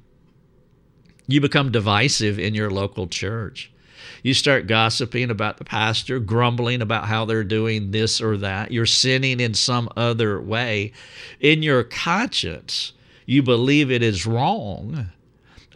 You 1.27 1.41
become 1.41 1.71
divisive 1.71 2.39
in 2.39 2.53
your 2.53 2.69
local 2.69 3.07
church. 3.07 3.71
You 4.23 4.33
start 4.33 4.67
gossiping 4.67 5.29
about 5.29 5.57
the 5.57 5.65
pastor, 5.65 6.19
grumbling 6.19 6.81
about 6.81 7.05
how 7.05 7.25
they're 7.25 7.43
doing 7.43 7.91
this 7.91 8.21
or 8.21 8.37
that. 8.37 8.71
You're 8.71 8.85
sinning 8.85 9.39
in 9.39 9.53
some 9.53 9.89
other 9.95 10.41
way. 10.41 10.93
In 11.39 11.63
your 11.63 11.83
conscience, 11.83 12.93
you 13.25 13.43
believe 13.43 13.91
it 13.91 14.01
is 14.01 14.25
wrong 14.25 15.11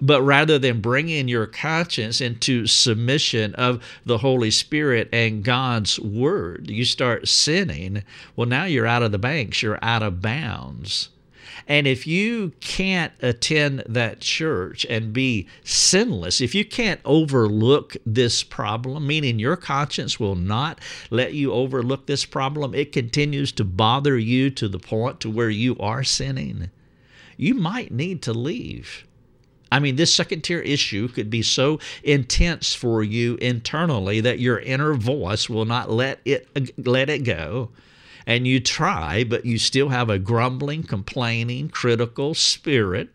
but 0.02 0.22
rather 0.24 0.58
than 0.58 0.82
bringing 0.82 1.28
your 1.28 1.46
conscience 1.46 2.20
into 2.20 2.66
submission 2.66 3.54
of 3.56 3.82
the 4.06 4.18
Holy 4.18 4.52
Spirit 4.52 5.08
and 5.14 5.44
God's 5.44 6.00
Word, 6.00 6.70
you 6.70 6.84
start 6.84 7.28
sinning. 7.28 8.04
Well, 8.36 8.48
now 8.48 8.66
you're 8.66 8.88
out 8.88 9.04
of 9.04 9.12
the 9.12 9.20
banks, 9.20 9.62
you're 9.62 9.80
out 9.82 10.02
of 10.02 10.22
bounds. 10.22 11.10
And 11.68 11.86
if 11.86 12.08
you 12.08 12.54
can't 12.60 13.14
attend 13.22 13.84
that 13.88 14.20
church 14.20 14.86
and 14.90 15.14
be 15.14 15.48
sinless, 15.64 16.42
if 16.42 16.56
you 16.56 16.66
can't 16.66 17.00
overlook 17.06 17.96
this 18.06 18.44
problem, 18.44 19.06
meaning 19.06 19.38
your 19.38 19.56
conscience 19.56 20.20
will 20.20 20.36
not 20.36 20.80
let 21.12 21.34
you 21.34 21.54
overlook 21.54 22.08
this 22.08 22.26
problem, 22.26 22.74
it 22.74 22.92
continues 22.92 23.52
to 23.54 23.64
bother 23.64 24.18
you 24.18 24.50
to 24.50 24.68
the 24.68 24.80
point 24.80 25.20
to 25.20 25.30
where 25.30 25.50
you 25.50 25.78
are 25.80 26.04
sinning, 26.04 26.72
you 27.38 27.54
might 27.54 27.92
need 27.92 28.22
to 28.24 28.34
leave. 28.34 29.06
I 29.72 29.80
mean, 29.80 29.96
this 29.96 30.14
second 30.14 30.42
tier 30.42 30.60
issue 30.60 31.08
could 31.08 31.30
be 31.30 31.42
so 31.42 31.80
intense 32.04 32.76
for 32.76 33.04
you 33.04 33.36
internally 33.36 34.20
that 34.20 34.40
your 34.40 34.60
inner 34.60 34.94
voice 34.94 35.50
will 35.50 35.66
not 35.66 35.90
let 35.90 36.20
it 36.26 36.50
uh, 36.56 36.66
let 36.78 37.10
it 37.10 37.20
go. 37.20 37.70
And 38.28 38.46
you 38.46 38.60
try, 38.60 39.24
but 39.24 39.46
you 39.46 39.58
still 39.58 39.90
have 39.90 40.10
a 40.10 40.20
grumbling, 40.20 40.84
complaining, 40.84 41.70
critical 41.70 42.34
spirit. 42.34 43.10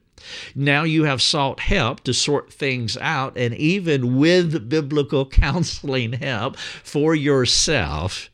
Now 0.55 0.83
you 0.83 1.05
have 1.05 1.23
sought 1.23 1.61
help 1.61 2.01
to 2.05 2.15
sort 2.15 2.53
things 2.53 2.97
out, 2.97 3.37
and 3.37 3.55
even 3.55 4.17
with 4.17 4.69
biblical 4.69 5.27
counseling 5.29 6.15
help 6.15 6.57
for 6.57 7.15
yourself, 7.15 8.31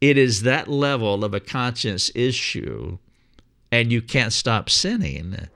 it 0.00 0.18
is 0.18 0.42
that 0.42 0.68
level 0.68 1.24
of 1.24 1.32
a 1.34 1.40
conscience 1.40 2.10
issue, 2.14 2.98
and 3.72 3.92
you 3.92 4.02
can't 4.02 4.32
stop 4.32 4.68
sinning 4.68 5.48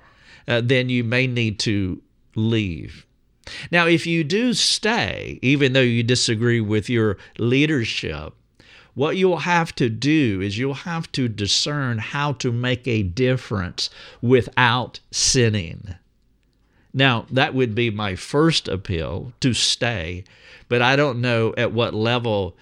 uh, 0.47 0.61
then 0.63 0.89
you 0.89 1.05
may 1.05 1.27
need 1.27 1.59
to 1.61 2.01
leave. 2.35 3.07
Now, 3.71 3.87
if 3.87 4.07
you 4.07 4.25
do 4.25 4.55
stay, 4.55 5.39
even 5.43 5.73
though 5.73 5.81
you 5.81 6.03
disagree 6.03 6.61
with 6.61 6.89
your 6.89 7.19
leadership, 7.39 8.35
what 8.95 9.17
you'll 9.17 9.39
have 9.39 9.75
to 9.77 9.89
do 9.89 10.41
is 10.41 10.59
you'll 10.59 10.75
have 10.75 11.11
to 11.13 11.29
discern 11.29 11.99
how 11.99 12.33
to 12.35 12.53
make 12.53 12.87
a 12.87 13.03
difference 13.03 13.91
without 14.21 15.01
sinning. 15.11 15.95
Now, 16.95 17.27
that 17.31 17.55
would 17.55 17.75
be 17.75 17.91
my 17.91 18.17
first 18.17 18.69
appeal 18.69 19.33
to 19.41 19.55
stay, 19.55 20.25
but 20.69 20.83
I 20.83 20.95
don't 20.95 21.21
know 21.21 21.55
at 21.57 21.73
what 21.73 21.95
level 21.95 22.57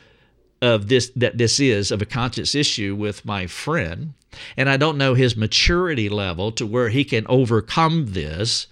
of 0.62 0.88
this 0.88 1.10
that 1.16 1.38
this 1.38 1.58
is 1.58 1.90
of 1.90 2.02
a 2.02 2.06
conscious 2.06 2.54
issue 2.54 2.94
with 2.94 3.24
my 3.24 3.46
friend. 3.46 4.14
And 4.56 4.68
i 4.70 4.76
don't 4.76 4.98
know 4.98 5.14
his 5.14 5.36
maturity 5.36 6.08
level 6.08 6.52
to 6.52 6.66
where 6.66 6.88
he 6.88 7.04
can 7.04 7.26
overcome 7.28 8.12
this 8.12 8.66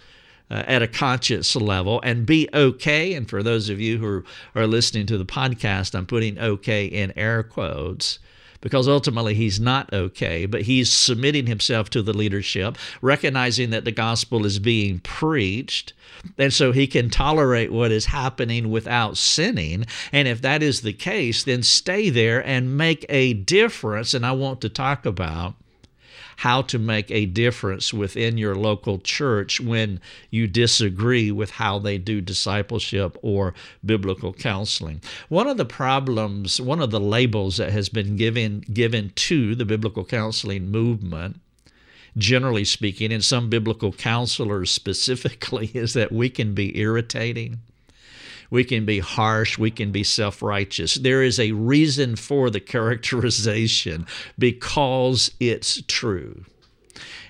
uh, 0.51 0.63
at 0.67 0.83
a 0.83 0.89
conscious 0.89 1.55
level 1.57 2.01
and 2.03 2.25
be 2.25 2.49
okay. 2.55 3.13
And 3.15 3.29
for 3.29 3.43
those 3.43 3.69
of 3.69 3.81
you 3.81 3.99
who 3.99 4.25
are 4.55 4.67
listening 4.67 5.07
to 5.07 5.19
the 5.19 5.27
podcast 5.27 5.95
i'm 5.95 6.07
putting 6.07 6.39
okay 6.39 6.87
in 6.87 7.13
air 7.17 7.43
quotes 7.43 8.19
because 8.61 8.89
ultimately 8.89 9.35
he's 9.35 9.61
not 9.61 9.93
okay, 9.93 10.47
but 10.47 10.63
he's 10.63 10.91
submitting 10.91 11.47
himself 11.47 11.91
to 11.91 12.03
the 12.03 12.13
leadership, 12.13 12.77
recognizing 13.01 13.71
that 13.71 13.85
the 13.85 13.93
gospel 13.93 14.45
is 14.45 14.59
being 14.59 15.01
preached. 15.01 15.93
And 16.37 16.53
so 16.53 16.73
he 16.73 16.87
can 16.87 17.11
tolerate 17.11 17.71
what 17.73 17.93
is 17.93 18.07
happening 18.07 18.71
without 18.71 19.17
sinning. 19.17 19.87
And 20.13 20.27
if 20.27 20.43
that 20.43 20.63
is 20.63 20.81
the 20.81 20.93
case, 20.93 21.45
then 21.45 21.63
stay 21.63 22.11
there 22.11 22.45
and 22.45 22.77
make 22.77 23.07
a 23.09 23.35
difference. 23.35 24.15
And 24.15 24.27
I 24.27 24.33
want 24.33 24.61
to 24.63 24.69
talk 24.69 25.07
about 25.07 25.55
how 26.39 26.63
to 26.63 26.79
make 26.79 27.11
a 27.11 27.27
difference 27.27 27.93
within 27.93 28.39
your 28.39 28.55
local 28.55 29.01
church 29.01 29.61
when 29.61 30.01
you 30.31 30.47
disagree 30.47 31.33
with 31.33 31.51
how 31.51 31.81
they 31.81 31.99
do 31.99 32.21
discipleship 32.21 33.19
or 33.23 33.53
biblical 33.85 34.33
counseling. 34.33 35.01
One 35.29 35.49
of 35.49 35.57
the 35.57 35.65
problems, 35.65 36.61
one 36.61 36.81
of 36.81 36.93
the 36.93 37.01
labels 37.01 37.57
that 37.57 37.73
has 37.73 37.89
been 37.89 38.17
given 38.17 38.61
given 38.73 39.11
to 39.17 39.57
the 39.57 39.65
biblical 39.65 40.05
counseling 40.05 40.71
movement 40.71 41.41
generally 42.17 42.65
speaking, 42.65 43.13
and 43.13 43.25
some 43.25 43.49
biblical 43.49 43.93
counselors 43.93 44.71
specifically, 44.71 45.71
is 45.75 45.93
that 45.93 46.11
we 46.11 46.29
can 46.29 46.55
be 46.55 46.77
irritating 46.79 47.61
we 48.51 48.65
can 48.65 48.85
be 48.85 48.99
harsh, 49.01 49.59
we 49.59 49.71
can 49.71 49.93
be 49.93 50.05
self 50.05 50.43
righteous. 50.43 50.95
There 50.95 51.23
is 51.23 51.39
a 51.39 51.53
reason 51.53 52.17
for 52.17 52.51
the 52.51 52.61
characterization 52.61 54.07
because 54.39 55.31
it's 55.41 55.83
true. 55.87 56.45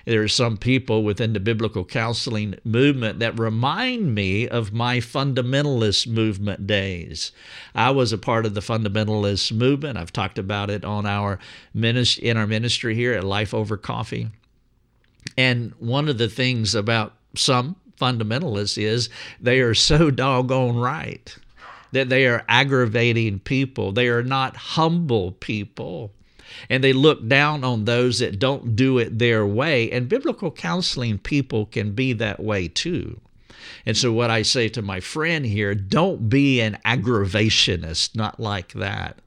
There 0.05 0.23
are 0.23 0.27
some 0.27 0.57
people 0.57 1.03
within 1.03 1.33
the 1.33 1.39
biblical 1.39 1.85
counseling 1.85 2.55
movement 2.63 3.19
that 3.19 3.37
remind 3.37 4.15
me 4.15 4.47
of 4.47 4.73
my 4.73 4.97
fundamentalist 4.97 6.07
movement 6.07 6.65
days. 6.65 7.31
I 7.75 7.91
was 7.91 8.11
a 8.11 8.17
part 8.17 8.47
of 8.47 8.55
the 8.55 8.61
fundamentalist 8.61 9.51
movement. 9.51 9.99
I've 9.99 10.13
talked 10.13 10.39
about 10.39 10.71
it 10.71 10.83
on 10.83 11.05
our 11.05 11.37
ministry, 11.75 12.27
in 12.27 12.37
our 12.37 12.47
ministry 12.47 12.95
here 12.95 13.13
at 13.13 13.23
Life 13.23 13.53
Over 13.53 13.77
Coffee. 13.77 14.29
And 15.37 15.73
one 15.77 16.09
of 16.09 16.17
the 16.17 16.29
things 16.29 16.73
about 16.73 17.13
some 17.35 17.75
fundamentalists 17.99 18.81
is 18.81 19.09
they 19.39 19.59
are 19.59 19.73
so 19.73 20.09
doggone 20.11 20.77
right 20.77 21.35
that 21.91 22.09
they 22.09 22.27
are 22.27 22.45
aggravating 22.47 23.39
people. 23.39 23.91
They 23.91 24.07
are 24.07 24.23
not 24.23 24.55
humble 24.55 25.31
people. 25.33 26.11
And 26.69 26.83
they 26.83 26.93
look 26.93 27.27
down 27.27 27.63
on 27.63 27.85
those 27.85 28.19
that 28.19 28.39
don't 28.39 28.75
do 28.75 28.97
it 28.97 29.19
their 29.19 29.45
way. 29.45 29.91
And 29.91 30.09
biblical 30.09 30.51
counseling 30.51 31.17
people 31.17 31.65
can 31.65 31.93
be 31.93 32.13
that 32.13 32.39
way 32.39 32.67
too. 32.67 33.19
And 33.85 33.95
so, 33.95 34.11
what 34.11 34.29
I 34.29 34.41
say 34.41 34.69
to 34.69 34.81
my 34.81 34.99
friend 34.99 35.45
here 35.45 35.75
don't 35.75 36.29
be 36.29 36.59
an 36.61 36.77
aggravationist, 36.85 38.15
not 38.15 38.39
like 38.39 38.73
that. 38.73 39.17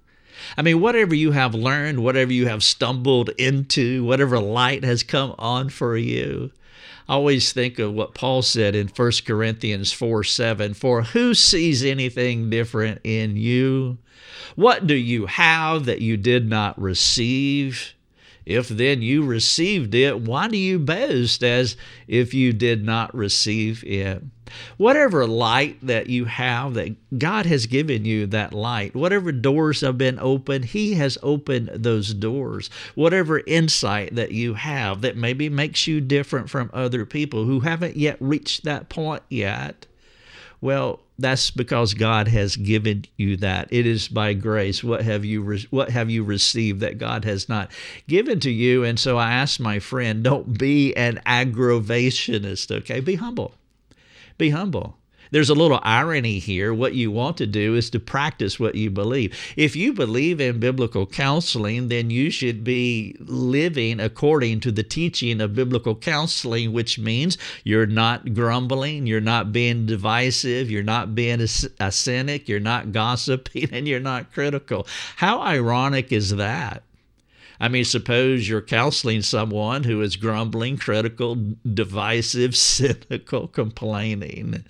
I 0.56 0.62
mean, 0.62 0.80
whatever 0.80 1.14
you 1.14 1.32
have 1.32 1.54
learned, 1.54 2.02
whatever 2.02 2.32
you 2.32 2.48
have 2.48 2.64
stumbled 2.64 3.30
into, 3.30 4.04
whatever 4.04 4.40
light 4.40 4.84
has 4.84 5.02
come 5.02 5.34
on 5.38 5.68
for 5.68 5.96
you. 5.96 6.50
I 7.08 7.14
always 7.14 7.52
think 7.52 7.78
of 7.78 7.92
what 7.92 8.14
Paul 8.14 8.42
said 8.42 8.74
in 8.74 8.88
1 8.88 9.12
Corinthians 9.24 9.92
4 9.92 10.24
7 10.24 10.74
For 10.74 11.02
who 11.02 11.34
sees 11.34 11.84
anything 11.84 12.50
different 12.50 13.00
in 13.04 13.36
you? 13.36 13.98
What 14.56 14.86
do 14.86 14.94
you 14.94 15.26
have 15.26 15.84
that 15.86 16.00
you 16.00 16.16
did 16.16 16.48
not 16.48 16.80
receive? 16.80 17.94
If 18.44 18.68
then 18.68 19.02
you 19.02 19.24
received 19.24 19.94
it, 19.94 20.20
why 20.20 20.48
do 20.48 20.56
you 20.56 20.78
boast 20.78 21.42
as 21.42 21.76
if 22.08 22.34
you 22.34 22.52
did 22.52 22.84
not 22.84 23.14
receive 23.14 23.84
it? 23.84 24.22
Whatever 24.76 25.26
light 25.26 25.78
that 25.82 26.08
you 26.08 26.26
have, 26.26 26.74
that 26.74 27.18
God 27.18 27.46
has 27.46 27.66
given 27.66 28.04
you 28.04 28.26
that 28.26 28.52
light, 28.52 28.94
whatever 28.94 29.32
doors 29.32 29.80
have 29.80 29.96
been 29.96 30.18
opened, 30.18 30.66
He 30.66 30.94
has 30.94 31.16
opened 31.22 31.70
those 31.74 32.12
doors. 32.12 32.68
Whatever 32.94 33.42
insight 33.46 34.14
that 34.14 34.32
you 34.32 34.54
have 34.54 35.00
that 35.00 35.16
maybe 35.16 35.48
makes 35.48 35.86
you 35.86 36.00
different 36.00 36.50
from 36.50 36.70
other 36.72 37.06
people 37.06 37.44
who 37.44 37.60
haven't 37.60 37.96
yet 37.96 38.16
reached 38.20 38.64
that 38.64 38.88
point 38.88 39.22
yet, 39.30 39.86
well, 40.62 41.00
that's 41.18 41.50
because 41.50 41.92
God 41.92 42.28
has 42.28 42.56
given 42.56 43.04
you 43.16 43.36
that. 43.38 43.68
It 43.70 43.86
is 43.86 44.08
by 44.08 44.32
grace. 44.32 44.82
What 44.82 45.02
have 45.02 45.24
you 45.24 45.42
re- 45.42 45.66
what 45.70 45.90
have 45.90 46.08
you 46.08 46.24
received 46.24 46.80
that 46.80 46.98
God 46.98 47.24
has 47.24 47.48
not 47.48 47.70
given 48.08 48.40
to 48.40 48.50
you? 48.50 48.84
And 48.84 48.98
so 48.98 49.18
I 49.18 49.32
asked 49.32 49.60
my 49.60 49.78
friend, 49.78 50.24
don't 50.24 50.56
be 50.56 50.96
an 50.96 51.20
aggravationist, 51.26 52.74
okay? 52.78 53.00
Be 53.00 53.16
humble. 53.16 53.54
Be 54.38 54.50
humble 54.50 54.96
there's 55.32 55.48
a 55.48 55.54
little 55.54 55.80
irony 55.82 56.38
here. 56.38 56.72
What 56.72 56.94
you 56.94 57.10
want 57.10 57.38
to 57.38 57.46
do 57.46 57.74
is 57.74 57.88
to 57.90 57.98
practice 57.98 58.60
what 58.60 58.74
you 58.74 58.90
believe. 58.90 59.34
If 59.56 59.74
you 59.74 59.94
believe 59.94 60.40
in 60.40 60.60
biblical 60.60 61.06
counseling, 61.06 61.88
then 61.88 62.10
you 62.10 62.30
should 62.30 62.62
be 62.62 63.16
living 63.18 63.98
according 63.98 64.60
to 64.60 64.70
the 64.70 64.82
teaching 64.82 65.40
of 65.40 65.54
biblical 65.54 65.96
counseling, 65.96 66.72
which 66.72 66.98
means 66.98 67.38
you're 67.64 67.86
not 67.86 68.34
grumbling, 68.34 69.06
you're 69.06 69.22
not 69.22 69.52
being 69.52 69.86
divisive, 69.86 70.70
you're 70.70 70.82
not 70.82 71.14
being 71.14 71.40
a, 71.40 71.48
a 71.80 71.90
cynic, 71.90 72.46
you're 72.46 72.60
not 72.60 72.92
gossiping, 72.92 73.68
and 73.72 73.88
you're 73.88 74.00
not 74.00 74.32
critical. 74.32 74.86
How 75.16 75.40
ironic 75.40 76.12
is 76.12 76.36
that? 76.36 76.82
I 77.58 77.68
mean, 77.68 77.84
suppose 77.84 78.48
you're 78.48 78.60
counseling 78.60 79.22
someone 79.22 79.84
who 79.84 80.02
is 80.02 80.16
grumbling, 80.16 80.76
critical, 80.76 81.38
divisive, 81.72 82.54
cynical, 82.56 83.48
complaining 83.48 84.64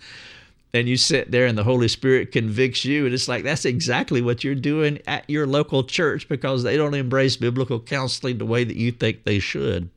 and 0.74 0.88
you 0.88 0.96
sit 0.96 1.30
there 1.30 1.46
and 1.46 1.56
the 1.56 1.64
Holy 1.64 1.88
Spirit 1.88 2.32
convicts 2.32 2.84
you. 2.84 3.04
And 3.04 3.14
it's 3.14 3.28
like 3.28 3.44
that's 3.44 3.64
exactly 3.64 4.22
what 4.22 4.42
you're 4.42 4.54
doing 4.54 5.00
at 5.06 5.28
your 5.28 5.46
local 5.46 5.84
church 5.84 6.28
because 6.28 6.62
they 6.62 6.76
don't 6.76 6.94
embrace 6.94 7.36
biblical 7.36 7.80
counseling 7.80 8.38
the 8.38 8.46
way 8.46 8.64
that 8.64 8.76
you 8.76 8.92
think 8.92 9.24
they 9.24 9.38
should. 9.38 9.90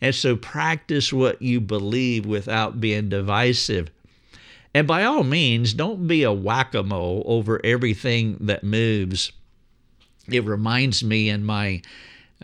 And 0.00 0.14
so 0.14 0.36
practice 0.36 1.12
what 1.12 1.42
you 1.42 1.60
believe 1.60 2.24
without 2.24 2.80
being 2.80 3.08
divisive. 3.08 3.90
And 4.74 4.86
by 4.86 5.04
all 5.04 5.24
means, 5.24 5.74
don't 5.74 6.06
be 6.06 6.22
a 6.22 6.32
whack 6.32 6.74
a 6.74 6.82
mole 6.82 7.22
over 7.26 7.60
everything 7.64 8.36
that 8.40 8.62
moves. 8.62 9.32
It 10.28 10.44
reminds 10.44 11.02
me 11.02 11.28
in 11.28 11.44
my 11.44 11.82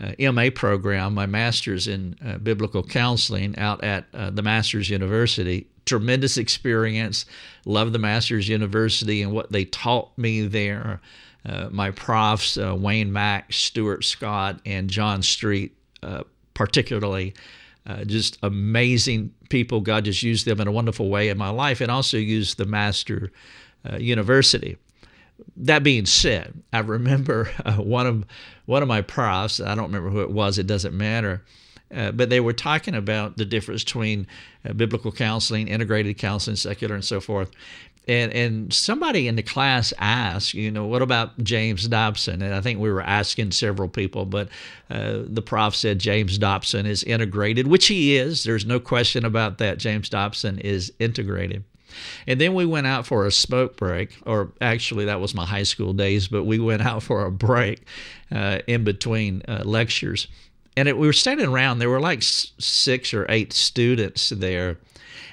uh, 0.01 0.31
MA 0.31 0.49
program, 0.53 1.13
my 1.13 1.25
master's 1.25 1.87
in 1.87 2.15
uh, 2.25 2.37
biblical 2.37 2.83
counseling 2.83 3.57
out 3.57 3.83
at 3.83 4.05
uh, 4.13 4.29
the 4.31 4.41
Master's 4.41 4.89
University, 4.89 5.67
tremendous 5.85 6.37
experience. 6.37 7.25
Love 7.65 7.93
the 7.93 7.99
Master's 7.99 8.49
University 8.49 9.21
and 9.21 9.31
what 9.31 9.51
they 9.51 9.65
taught 9.65 10.17
me 10.17 10.47
there. 10.47 10.99
Uh, 11.45 11.67
my 11.71 11.91
profs, 11.91 12.57
uh, 12.57 12.75
Wayne 12.77 13.11
Mack, 13.11 13.51
Stuart 13.51 14.03
Scott, 14.03 14.59
and 14.65 14.89
John 14.89 15.21
Street, 15.21 15.75
uh, 16.01 16.23
particularly, 16.53 17.33
just 18.05 18.37
amazing 18.41 19.33
people. 19.49 19.81
God 19.81 20.05
just 20.05 20.23
used 20.23 20.45
them 20.45 20.61
in 20.61 20.69
a 20.69 20.71
wonderful 20.71 21.09
way 21.09 21.27
in 21.27 21.37
my 21.37 21.49
life 21.49 21.81
and 21.81 21.91
also 21.91 22.15
used 22.15 22.57
the 22.57 22.65
Master 22.65 23.29
University. 23.97 24.77
That 25.57 25.83
being 25.83 26.05
said, 26.05 26.53
I 26.71 26.79
remember 26.79 27.49
uh, 27.65 27.75
one 27.75 28.07
of 28.07 28.25
one 28.65 28.81
of 28.81 28.87
my 28.87 29.01
profs. 29.01 29.59
I 29.59 29.75
don't 29.75 29.85
remember 29.85 30.09
who 30.09 30.21
it 30.21 30.31
was. 30.31 30.57
It 30.57 30.67
doesn't 30.67 30.95
matter 30.95 31.43
uh, 31.93 32.11
but 32.11 32.29
they 32.29 32.39
were 32.39 32.53
talking 32.53 32.95
about 32.95 33.37
the 33.37 33.45
difference 33.45 33.83
between 33.83 34.27
uh, 34.67 34.73
biblical 34.73 35.11
counseling, 35.11 35.67
integrated 35.67 36.17
counseling, 36.17 36.55
secular, 36.55 36.95
and 36.95 37.05
so 37.05 37.19
forth. 37.19 37.51
And 38.05 38.33
and 38.33 38.73
somebody 38.73 39.29
in 39.29 39.37
the 39.37 39.43
class 39.43 39.93
asked, 39.97 40.53
you 40.53 40.69
know, 40.71 40.85
what 40.85 41.01
about 41.01 41.37
James 41.41 41.87
Dobson? 41.87 42.41
And 42.41 42.53
I 42.53 42.59
think 42.59 42.79
we 42.79 42.91
were 42.91 43.01
asking 43.01 43.51
several 43.51 43.87
people, 43.87 44.25
but 44.25 44.49
uh, 44.89 45.19
the 45.25 45.41
prof 45.41 45.73
said 45.73 45.99
James 45.99 46.37
Dobson 46.37 46.85
is 46.85 47.03
integrated, 47.03 47.67
which 47.67 47.87
he 47.87 48.17
is. 48.17 48.43
There's 48.43 48.65
no 48.65 48.79
question 48.79 49.23
about 49.23 49.57
that. 49.59 49.77
James 49.77 50.09
Dobson 50.09 50.59
is 50.59 50.91
integrated. 50.99 51.63
And 52.27 52.39
then 52.39 52.53
we 52.53 52.65
went 52.65 52.87
out 52.87 53.05
for 53.05 53.25
a 53.25 53.31
smoke 53.31 53.77
break, 53.77 54.17
or 54.25 54.51
actually, 54.61 55.05
that 55.05 55.19
was 55.19 55.33
my 55.33 55.45
high 55.45 55.63
school 55.63 55.93
days, 55.93 56.27
but 56.27 56.43
we 56.43 56.59
went 56.59 56.81
out 56.81 57.03
for 57.03 57.25
a 57.25 57.31
break 57.31 57.85
uh, 58.31 58.59
in 58.67 58.83
between 58.83 59.41
uh, 59.47 59.63
lectures 59.65 60.27
and 60.75 60.87
it, 60.87 60.97
we 60.97 61.07
were 61.07 61.13
standing 61.13 61.47
around. 61.47 61.79
There 61.79 61.89
were 61.89 61.99
like 61.99 62.21
six 62.21 63.13
or 63.13 63.25
eight 63.29 63.53
students 63.53 64.29
there, 64.29 64.77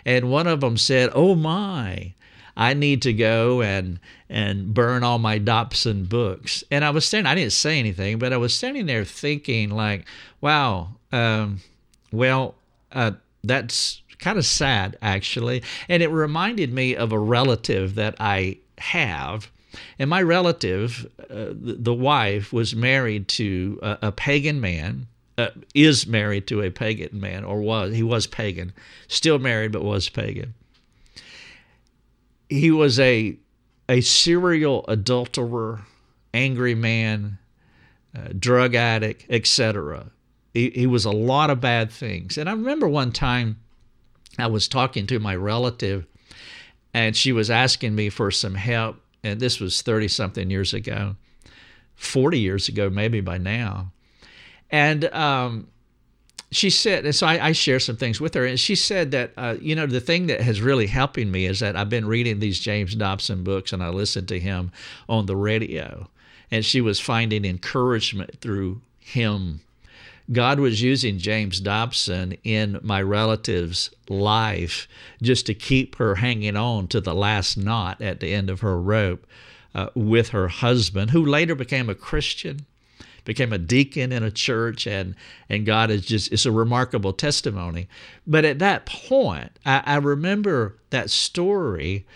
and 0.05 0.31
one 0.31 0.47
of 0.47 0.61
them 0.61 0.77
said, 0.77 1.11
"Oh 1.15 1.35
my." 1.35 2.15
I 2.57 2.75
need 2.75 3.01
to 3.03 3.15
go 3.15 3.63
and 3.63 4.01
and 4.29 4.75
burn 4.75 5.03
all 5.03 5.19
my 5.19 5.39
Dobson 5.39 6.05
books. 6.05 6.63
And 6.71 6.85
I 6.85 6.91
was 6.91 7.07
standing, 7.07 7.31
I 7.31 7.35
didn't 7.35 7.53
say 7.53 7.79
anything, 7.79 8.19
but 8.19 8.35
I 8.35 8.37
was 8.37 8.55
standing 8.55 8.85
there 8.85 9.05
thinking, 9.05 9.71
like, 9.71 10.05
wow, 10.43 10.91
um, 11.11 11.61
well, 12.13 12.57
uh, 12.93 13.13
that's 13.43 14.03
kind 14.21 14.39
of 14.39 14.47
sad, 14.47 14.97
actually. 15.03 15.63
And 15.89 16.03
it 16.03 16.09
reminded 16.09 16.73
me 16.73 16.95
of 16.97 17.13
a 17.13 17.19
relative 17.19 17.95
that 17.97 18.17
I 18.21 18.59
have. 18.79 19.51
And 19.99 20.11
my 20.11 20.23
relative, 20.23 21.07
uh, 21.31 21.53
the, 21.53 21.95
wife, 21.95 22.53
was 22.53 22.75
married 22.75 23.29
to 23.29 23.79
a, 23.83 23.99
a 24.03 24.13
pagan 24.13 24.61
man 24.61 25.07
uh, 25.39 25.51
is 25.75 26.07
married 26.07 26.47
to 26.49 26.63
a 26.63 26.71
pagan 26.71 27.19
man, 27.19 27.45
or 27.45 27.61
was 27.61 27.95
he 27.95 28.03
was 28.03 28.27
pagan, 28.27 28.73
still 29.09 29.39
married 29.39 29.73
but 29.73 29.83
was 29.83 30.09
pagan. 30.09 30.55
He 32.49 32.71
was 32.71 32.99
a 32.99 33.37
a 33.89 34.01
serial 34.03 34.85
adulterer, 34.87 35.83
angry 36.35 36.75
man, 36.75 37.39
uh, 38.15 38.29
drug 38.39 38.75
addict, 38.75 39.25
etc. 39.31 40.11
He, 40.53 40.71
he 40.71 40.87
was 40.87 41.05
a 41.05 41.11
lot 41.11 41.51
of 41.51 41.61
bad 41.61 41.91
things. 41.91 42.37
And 42.37 42.49
I 42.49 42.53
remember 42.53 42.89
one 42.89 43.13
time 43.13 43.61
I 44.41 44.47
was 44.47 44.69
talking 44.69 45.07
to 45.09 45.19
my 45.19 45.35
relative, 45.35 46.07
and 46.93 47.17
she 47.17 47.33
was 47.33 47.51
asking 47.51 47.95
me 47.95 48.09
for 48.09 48.31
some 48.31 48.55
help. 48.55 48.97
And 49.23 49.39
this 49.39 49.61
was 49.61 49.83
30 49.83 50.09
something 50.09 50.51
years 50.51 50.73
ago, 50.73 51.17
40 51.97 52.39
years 52.39 52.69
ago, 52.69 52.89
maybe 52.89 53.21
by 53.21 53.39
now. 53.39 53.93
And 54.71 55.05
um, 55.07 55.69
she 56.51 56.71
said, 56.71 57.05
and 57.05 57.15
so 57.15 57.27
I, 57.27 57.49
I 57.49 57.53
share 57.53 57.79
some 57.79 57.97
things 57.97 58.21
with 58.21 58.35
her, 58.35 58.45
and 58.45 58.59
she 58.59 58.75
said 58.75 59.13
that, 59.13 59.33
uh, 59.37 59.57
you 59.61 59.75
know, 59.75 59.87
the 59.87 60.01
thing 60.01 60.27
that 60.27 60.41
has 60.41 60.61
really 60.61 60.87
helping 60.87 61.31
me 61.31 61.47
is 61.47 61.61
that 61.61 61.77
I've 61.77 61.89
been 61.89 62.07
reading 62.07 62.41
these 62.41 62.59
James 62.59 62.95
Dobson 62.95 63.45
books 63.45 63.73
and 63.73 63.83
I 63.83 63.89
listened 63.89 64.29
to 64.29 64.41
him 64.41 64.73
on 65.09 65.27
the 65.27 65.37
radio. 65.37 66.09
And 66.51 66.65
she 66.65 66.81
was 66.81 66.99
finding 66.99 67.45
encouragement 67.45 68.41
through 68.41 68.81
him. 68.99 69.61
God 70.33 70.61
was 70.61 70.83
using 70.83 71.19
James 71.19 71.61
Dobson 71.61 72.37
in 72.45 72.79
my 72.83 73.03
relative's 73.03 73.91
life 74.09 74.87
just 75.23 75.47
to 75.47 75.55
keep 75.55 75.97
her 75.97 76.17
hanging 76.17 76.57
on 76.57 76.87
to 76.89 77.01
the 77.01 77.15
last 77.15 77.57
knot 77.57 78.01
at 78.01 78.21
the 78.21 78.33
end 78.33 78.51
of 78.51 78.61
her 78.61 78.81
rope 78.81 79.27
uh, 79.75 79.89
with 79.95 80.31
her 80.31 80.49
husband, 80.49 81.11
who 81.11 81.25
later 81.25 81.55
became 81.55 81.89
a 81.89 81.95
Christian 81.95 82.67
became 83.25 83.53
a 83.53 83.59
deacon 83.59 84.13
in 84.13 84.23
a 84.23 84.31
church, 84.31 84.87
and 84.87 85.15
and 85.49 85.67
God 85.67 85.91
is 85.91 86.05
just 86.05 86.33
it's 86.33 86.47
a 86.47 86.53
remarkable 86.53 87.13
testimony. 87.13 87.89
But 88.27 88.45
at 88.45 88.59
that 88.59 88.87
point, 88.87 89.53
I, 89.65 89.83
I 89.85 89.97
remember 89.97 90.77
that 90.91 91.11
story. 91.11 92.07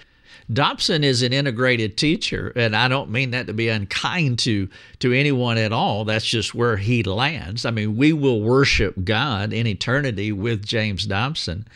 Dobson 0.52 1.04
is 1.04 1.22
an 1.22 1.32
integrated 1.32 1.96
teacher, 1.96 2.52
and 2.54 2.76
I 2.76 2.88
don't 2.88 3.10
mean 3.10 3.30
that 3.30 3.46
to 3.46 3.54
be 3.54 3.68
unkind 3.68 4.38
to 4.40 4.68
to 4.98 5.12
anyone 5.12 5.56
at 5.56 5.72
all. 5.72 6.04
That's 6.04 6.26
just 6.26 6.54
where 6.54 6.76
he 6.76 7.02
lands. 7.02 7.64
I 7.64 7.70
mean, 7.70 7.96
we 7.96 8.12
will 8.12 8.42
worship 8.42 9.04
God 9.04 9.52
in 9.52 9.66
eternity 9.66 10.32
with 10.32 10.64
James 10.64 11.06
Dobson. 11.06 11.66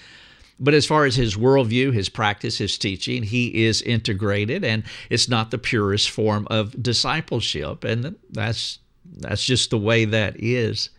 But 0.61 0.75
as 0.75 0.87
far 0.87 1.05
as 1.05 1.15
his 1.17 1.37
worldview, 1.37 1.93
his 1.93 2.09
practice, 2.09 2.59
his 2.59 2.77
teaching, 2.77 3.23
he 3.23 3.65
is 3.65 3.81
integrated, 3.81 4.65
and 4.65 4.83
it's 5.09 5.29
not 5.29 5.51
the 5.51 5.59
purest 5.59 6.11
form 6.11 6.47
of 6.51 6.83
discipleship, 6.83 7.85
and 7.85 8.17
that's 8.31 8.81
that's 9.11 9.45
just 9.45 9.71
the 9.71 9.79
way 9.79 10.05
that 10.05 10.35
is. 10.39 10.91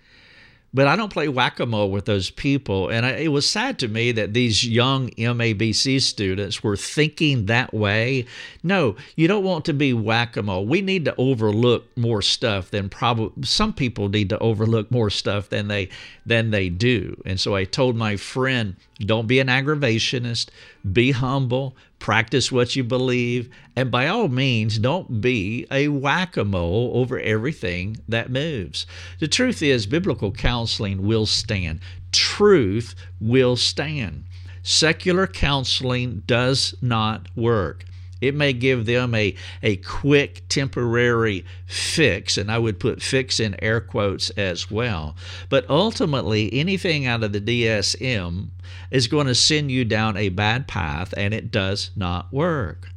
But 0.73 0.87
I 0.87 0.95
don't 0.95 1.11
play 1.11 1.27
whack 1.27 1.59
a 1.59 1.65
mole 1.65 1.89
with 1.89 2.05
those 2.05 2.29
people. 2.29 2.89
And 2.89 3.05
I, 3.05 3.11
it 3.11 3.27
was 3.29 3.49
sad 3.49 3.79
to 3.79 3.87
me 3.87 4.11
that 4.11 4.33
these 4.33 4.63
young 4.63 5.09
MABC 5.11 6.01
students 6.01 6.63
were 6.63 6.77
thinking 6.77 7.47
that 7.47 7.73
way. 7.73 8.25
No, 8.63 8.95
you 9.15 9.27
don't 9.27 9.43
want 9.43 9.65
to 9.65 9.73
be 9.73 9.93
whack 9.93 10.37
a 10.37 10.43
mole. 10.43 10.65
We 10.65 10.81
need 10.81 11.05
to 11.05 11.15
overlook 11.17 11.85
more 11.97 12.21
stuff 12.21 12.71
than 12.71 12.89
probably 12.89 13.43
some 13.43 13.73
people 13.73 14.09
need 14.09 14.29
to 14.29 14.39
overlook 14.39 14.91
more 14.91 15.09
stuff 15.09 15.49
than 15.49 15.67
they 15.67 15.89
than 16.25 16.51
they 16.51 16.69
do. 16.69 17.19
And 17.25 17.39
so 17.39 17.55
I 17.55 17.63
told 17.63 17.95
my 17.95 18.15
friend, 18.15 18.75
don't 18.99 19.27
be 19.27 19.39
an 19.39 19.47
aggravationist, 19.47 20.49
be 20.91 21.11
humble, 21.11 21.75
practice 21.99 22.51
what 22.51 22.75
you 22.75 22.83
believe, 22.83 23.49
and 23.75 23.89
by 23.89 24.07
all 24.07 24.27
means, 24.27 24.77
don't 24.77 25.21
be 25.21 25.65
a 25.71 25.87
whack 25.87 26.35
a 26.35 26.43
mole 26.43 26.91
over 26.93 27.19
everything 27.19 27.97
that 28.07 28.29
moves. 28.29 28.85
The 29.19 29.27
truth 29.27 29.61
is, 29.61 29.85
biblical 29.85 30.31
counseling 30.31 31.05
will 31.05 31.25
stand, 31.25 31.79
truth 32.11 32.95
will 33.21 33.55
stand. 33.55 34.25
Secular 34.63 35.27
counseling 35.27 36.23
does 36.27 36.75
not 36.81 37.27
work. 37.35 37.85
It 38.21 38.35
may 38.35 38.53
give 38.53 38.85
them 38.85 39.15
a, 39.15 39.35
a 39.63 39.77
quick 39.77 40.43
temporary 40.49 41.45
fix, 41.65 42.37
and 42.37 42.51
I 42.51 42.57
would 42.57 42.79
put 42.79 43.01
fix 43.01 43.39
in 43.39 43.55
air 43.63 43.79
quotes 43.81 44.29
as 44.31 44.69
well. 44.69 45.15
But 45.49 45.69
ultimately, 45.69 46.53
anything 46.53 47.05
out 47.05 47.23
of 47.23 47.33
the 47.33 47.41
DSM 47.41 48.49
is 48.91 49.07
going 49.07 49.27
to 49.27 49.35
send 49.35 49.71
you 49.71 49.85
down 49.85 50.17
a 50.17 50.29
bad 50.29 50.67
path, 50.67 51.13
and 51.15 51.33
it 51.33 51.51
does 51.51 51.91
not 51.95 52.31
work. 52.33 52.89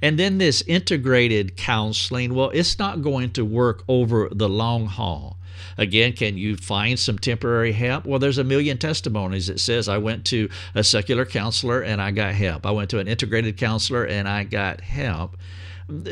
And 0.00 0.18
then 0.18 0.38
this 0.38 0.62
integrated 0.62 1.56
counseling, 1.56 2.34
well, 2.34 2.50
it's 2.50 2.78
not 2.78 3.02
going 3.02 3.30
to 3.32 3.44
work 3.44 3.82
over 3.88 4.28
the 4.30 4.48
long 4.48 4.86
haul. 4.86 5.36
Again, 5.78 6.12
can 6.12 6.36
you 6.36 6.56
find 6.56 6.98
some 6.98 7.18
temporary 7.18 7.72
help? 7.72 8.04
Well, 8.04 8.18
there's 8.18 8.38
a 8.38 8.44
million 8.44 8.78
testimonies 8.78 9.46
that 9.46 9.60
says 9.60 9.88
I 9.88 9.98
went 9.98 10.24
to 10.26 10.48
a 10.74 10.84
secular 10.84 11.24
counselor 11.24 11.80
and 11.80 12.00
I 12.00 12.10
got 12.10 12.34
help. 12.34 12.66
I 12.66 12.70
went 12.70 12.90
to 12.90 12.98
an 12.98 13.08
integrated 13.08 13.56
counselor 13.56 14.04
and 14.04 14.28
I 14.28 14.44
got 14.44 14.80
help 14.80 15.36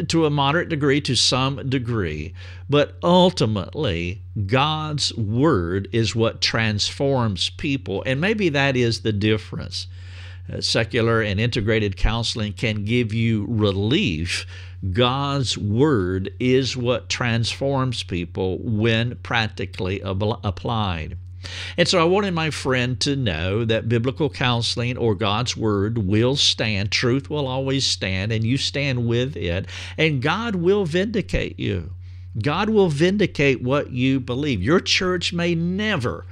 to 0.08 0.26
a 0.26 0.30
moderate 0.30 0.68
degree, 0.68 1.00
to 1.00 1.14
some 1.14 1.68
degree, 1.68 2.34
but 2.68 2.96
ultimately, 3.02 4.22
God's 4.46 5.14
Word 5.14 5.88
is 5.92 6.14
what 6.14 6.40
transforms 6.40 7.50
people. 7.50 8.02
And 8.04 8.20
maybe 8.20 8.48
that 8.50 8.76
is 8.76 9.00
the 9.00 9.12
difference. 9.12 9.86
Uh, 10.52 10.60
secular 10.60 11.22
and 11.22 11.38
integrated 11.38 11.96
counseling 11.96 12.52
can 12.52 12.84
give 12.84 13.12
you 13.12 13.46
relief 13.48 14.46
God's 14.92 15.58
Word 15.58 16.32
is 16.40 16.76
what 16.76 17.10
transforms 17.10 18.02
people 18.02 18.58
when 18.58 19.16
practically 19.16 20.00
applied. 20.00 21.18
And 21.76 21.88
so 21.88 22.00
I 22.00 22.04
wanted 22.04 22.34
my 22.34 22.50
friend 22.50 22.98
to 23.00 23.16
know 23.16 23.64
that 23.64 23.88
biblical 23.88 24.30
counseling 24.30 24.96
or 24.96 25.14
God's 25.14 25.56
Word 25.56 25.98
will 25.98 26.36
stand. 26.36 26.90
Truth 26.90 27.30
will 27.30 27.46
always 27.46 27.86
stand, 27.86 28.32
and 28.32 28.44
you 28.44 28.56
stand 28.56 29.06
with 29.06 29.36
it, 29.36 29.66
and 29.98 30.22
God 30.22 30.56
will 30.56 30.84
vindicate 30.84 31.58
you. 31.58 31.94
God 32.40 32.70
will 32.70 32.88
vindicate 32.88 33.62
what 33.62 33.90
you 33.90 34.20
believe. 34.20 34.62
Your 34.62 34.80
church 34.80 35.32
may 35.32 35.54
never 35.54 36.24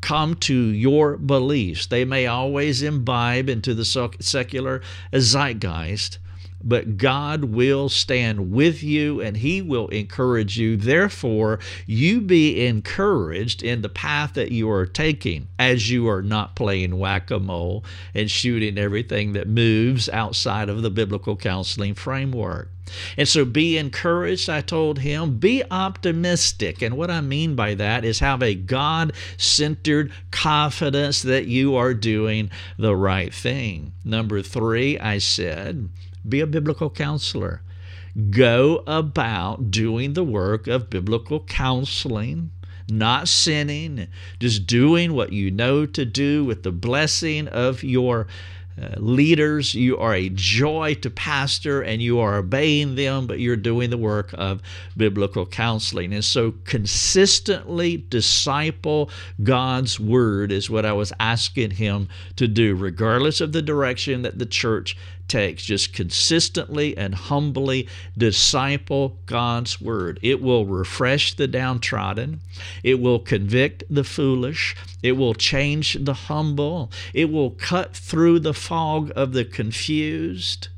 come 0.00 0.34
to 0.34 0.54
your 0.54 1.18
beliefs, 1.18 1.86
they 1.86 2.06
may 2.06 2.26
always 2.26 2.82
imbibe 2.82 3.50
into 3.50 3.74
the 3.74 3.84
secular 3.84 4.80
zeitgeist 5.12 6.18
but 6.62 6.96
God 6.96 7.44
will 7.44 7.88
stand 7.88 8.52
with 8.52 8.82
you 8.82 9.20
and 9.20 9.36
He 9.36 9.62
will 9.62 9.88
encourage 9.88 10.58
you. 10.58 10.76
Therefore, 10.76 11.58
you 11.86 12.20
be 12.20 12.66
encouraged 12.66 13.62
in 13.62 13.82
the 13.82 13.88
path 13.88 14.34
that 14.34 14.52
you 14.52 14.70
are 14.70 14.86
taking 14.86 15.48
as 15.58 15.90
you 15.90 16.08
are 16.08 16.22
not 16.22 16.56
playing 16.56 16.98
whack 16.98 17.30
a 17.30 17.38
mole 17.38 17.84
and 18.14 18.30
shooting 18.30 18.78
everything 18.78 19.32
that 19.32 19.48
moves 19.48 20.08
outside 20.08 20.68
of 20.68 20.82
the 20.82 20.90
biblical 20.90 21.36
counseling 21.36 21.94
framework. 21.94 22.68
And 23.16 23.28
so 23.28 23.44
be 23.44 23.78
encouraged, 23.78 24.48
I 24.50 24.60
told 24.60 24.98
him. 24.98 25.38
Be 25.38 25.62
optimistic. 25.70 26.82
And 26.82 26.96
what 26.96 27.10
I 27.10 27.20
mean 27.20 27.54
by 27.54 27.74
that 27.74 28.04
is 28.04 28.18
have 28.18 28.42
a 28.42 28.54
God 28.54 29.12
centered 29.36 30.12
confidence 30.30 31.22
that 31.22 31.46
you 31.46 31.76
are 31.76 31.94
doing 31.94 32.50
the 32.78 32.96
right 32.96 33.32
thing. 33.32 33.92
Number 34.04 34.42
three, 34.42 34.98
I 34.98 35.18
said, 35.18 35.88
be 36.28 36.40
a 36.40 36.46
biblical 36.46 36.90
counselor. 36.90 37.62
Go 38.30 38.82
about 38.86 39.70
doing 39.70 40.14
the 40.14 40.24
work 40.24 40.66
of 40.66 40.90
biblical 40.90 41.40
counseling, 41.44 42.50
not 42.88 43.28
sinning, 43.28 44.08
just 44.40 44.66
doing 44.66 45.12
what 45.14 45.32
you 45.32 45.50
know 45.50 45.86
to 45.86 46.04
do 46.04 46.44
with 46.44 46.64
the 46.64 46.72
blessing 46.72 47.46
of 47.46 47.84
your 47.84 48.26
uh, 48.80 48.88
leaders. 48.96 49.74
You 49.74 49.98
are 49.98 50.14
a 50.14 50.28
joy 50.28 50.94
to 51.02 51.10
pastor 51.10 51.82
and 51.82 52.00
you 52.00 52.18
are 52.18 52.38
obeying 52.38 52.94
them, 52.94 53.26
but 53.26 53.38
you're 53.38 53.56
doing 53.56 53.90
the 53.90 53.98
work 53.98 54.32
of 54.34 54.62
biblical 54.96 55.44
counseling. 55.44 56.12
And 56.12 56.24
so, 56.24 56.54
consistently 56.64 57.98
disciple 58.08 59.10
God's 59.42 60.00
word 60.00 60.50
is 60.50 60.70
what 60.70 60.86
I 60.86 60.92
was 60.92 61.12
asking 61.20 61.72
him 61.72 62.08
to 62.36 62.48
do, 62.48 62.74
regardless 62.74 63.40
of 63.40 63.52
the 63.52 63.62
direction 63.62 64.22
that 64.22 64.38
the 64.38 64.46
church 64.46 64.96
takes. 65.30 65.64
Just 65.64 65.94
consistently 65.94 66.94
and 66.96 67.14
humbly 67.14 67.88
disciple 68.18 69.16
God's 69.24 69.80
word. 69.80 70.18
It 70.20 70.42
will 70.42 70.66
refresh 70.66 71.32
the 71.34 71.48
downtrodden, 71.48 72.42
it 72.82 73.00
will 73.00 73.20
convict 73.20 73.84
the 73.88 74.04
foolish, 74.04 74.76
it 75.02 75.12
will 75.12 75.34
change 75.34 75.96
the 75.98 76.12
humble, 76.12 76.90
it 77.14 77.30
will 77.30 77.50
cut 77.50 77.96
through 77.96 78.40
the 78.40 78.52
fog 78.52 79.10
of 79.16 79.32
the 79.32 79.44
confused. 79.44 80.68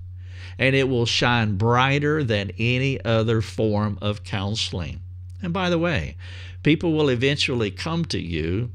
And 0.58 0.76
it 0.76 0.88
will 0.88 1.06
shine 1.06 1.56
brighter 1.56 2.22
than 2.22 2.52
any 2.58 3.02
other 3.04 3.40
form 3.40 3.98
of 4.00 4.22
counseling. 4.22 5.00
And 5.42 5.52
by 5.52 5.70
the 5.70 5.78
way, 5.78 6.16
people 6.62 6.92
will 6.92 7.08
eventually 7.08 7.70
come 7.70 8.04
to 8.06 8.20
you 8.20 8.70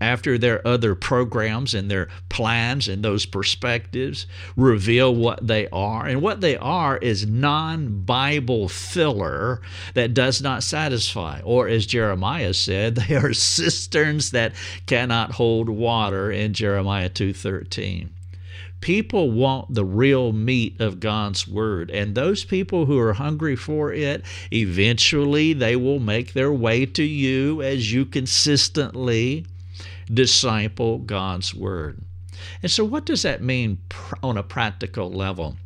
after 0.00 0.38
their 0.38 0.66
other 0.66 0.94
programs 0.94 1.74
and 1.74 1.90
their 1.90 2.08
plans 2.28 2.88
and 2.88 3.04
those 3.04 3.26
perspectives 3.26 4.26
reveal 4.56 5.14
what 5.14 5.46
they 5.46 5.68
are. 5.68 6.06
And 6.06 6.22
what 6.22 6.40
they 6.40 6.56
are 6.56 6.96
is 6.98 7.26
non 7.26 8.02
Bible 8.02 8.68
filler 8.68 9.60
that 9.94 10.14
does 10.14 10.40
not 10.40 10.62
satisfy. 10.62 11.40
Or 11.44 11.68
as 11.68 11.86
Jeremiah 11.86 12.54
said, 12.54 12.94
they 12.96 13.14
are 13.14 13.32
cisterns 13.32 14.30
that 14.30 14.54
cannot 14.86 15.32
hold 15.32 15.68
water 15.68 16.30
in 16.30 16.54
Jeremiah 16.54 17.10
2:13 17.10 18.08
people 18.80 19.30
want 19.30 19.74
the 19.74 19.84
real 19.84 20.32
meat 20.32 20.80
of 20.80 21.00
God's 21.00 21.46
word 21.46 21.90
and 21.90 22.14
those 22.14 22.44
people 22.44 22.86
who 22.86 22.98
are 22.98 23.12
hungry 23.12 23.56
for 23.56 23.92
it 23.92 24.24
eventually 24.50 25.52
they 25.52 25.76
will 25.76 25.98
make 25.98 26.32
their 26.32 26.52
way 26.52 26.86
to 26.86 27.02
you 27.02 27.60
as 27.60 27.92
you 27.92 28.06
consistently 28.06 29.44
disciple 30.12 30.98
God's 30.98 31.54
Word. 31.54 32.02
And 32.62 32.70
so, 32.70 32.84
what 32.84 33.04
does 33.06 33.22
that 33.22 33.42
mean 33.42 33.78
on 34.22 34.36
a 34.36 34.42
practical 34.42 35.10
level? 35.10 35.56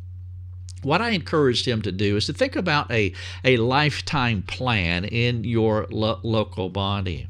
What 0.81 1.01
I 1.01 1.11
encouraged 1.11 1.67
him 1.67 1.81
to 1.81 1.91
do 1.91 2.15
is 2.15 2.27
to 2.27 2.33
think 2.33 2.55
about 2.55 2.91
a, 2.91 3.11
a 3.43 3.57
lifetime 3.57 4.43
plan 4.43 5.05
in 5.05 5.43
your 5.43 5.87
lo- 5.89 6.19
local 6.21 6.69
body. 6.69 7.27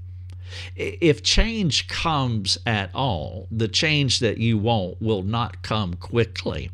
If 0.75 1.23
change 1.23 1.87
comes 1.87 2.57
at 2.65 2.93
all, 2.93 3.47
the 3.51 3.67
change 3.67 4.19
that 4.19 4.37
you 4.37 4.57
want 4.57 5.01
will 5.01 5.23
not 5.23 5.61
come 5.61 5.95
quickly. 5.95 6.69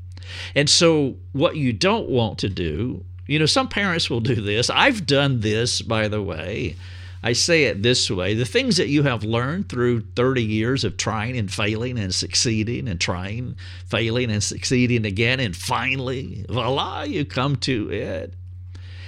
And 0.55 0.69
so, 0.69 1.17
what 1.33 1.55
you 1.55 1.73
don't 1.73 2.09
want 2.09 2.39
to 2.39 2.49
do, 2.49 3.05
you 3.27 3.39
know, 3.39 3.45
some 3.45 3.67
parents 3.67 4.09
will 4.09 4.19
do 4.19 4.35
this. 4.35 4.69
I've 4.69 5.05
done 5.05 5.41
this, 5.41 5.81
by 5.81 6.07
the 6.07 6.21
way. 6.21 6.75
I 7.23 7.33
say 7.33 7.65
it 7.65 7.83
this 7.83 8.09
way 8.09 8.33
the 8.33 8.45
things 8.45 8.77
that 8.77 8.87
you 8.87 9.03
have 9.03 9.23
learned 9.23 9.69
through 9.69 10.01
30 10.15 10.43
years 10.43 10.83
of 10.83 10.97
trying 10.97 11.37
and 11.37 11.51
failing 11.51 11.99
and 11.99 12.13
succeeding 12.13 12.87
and 12.87 12.99
trying, 12.99 13.55
failing 13.85 14.31
and 14.31 14.43
succeeding 14.43 15.05
again, 15.05 15.39
and 15.39 15.55
finally, 15.55 16.45
voila, 16.49 17.03
you 17.03 17.25
come 17.25 17.55
to 17.57 17.91
it. 17.91 18.33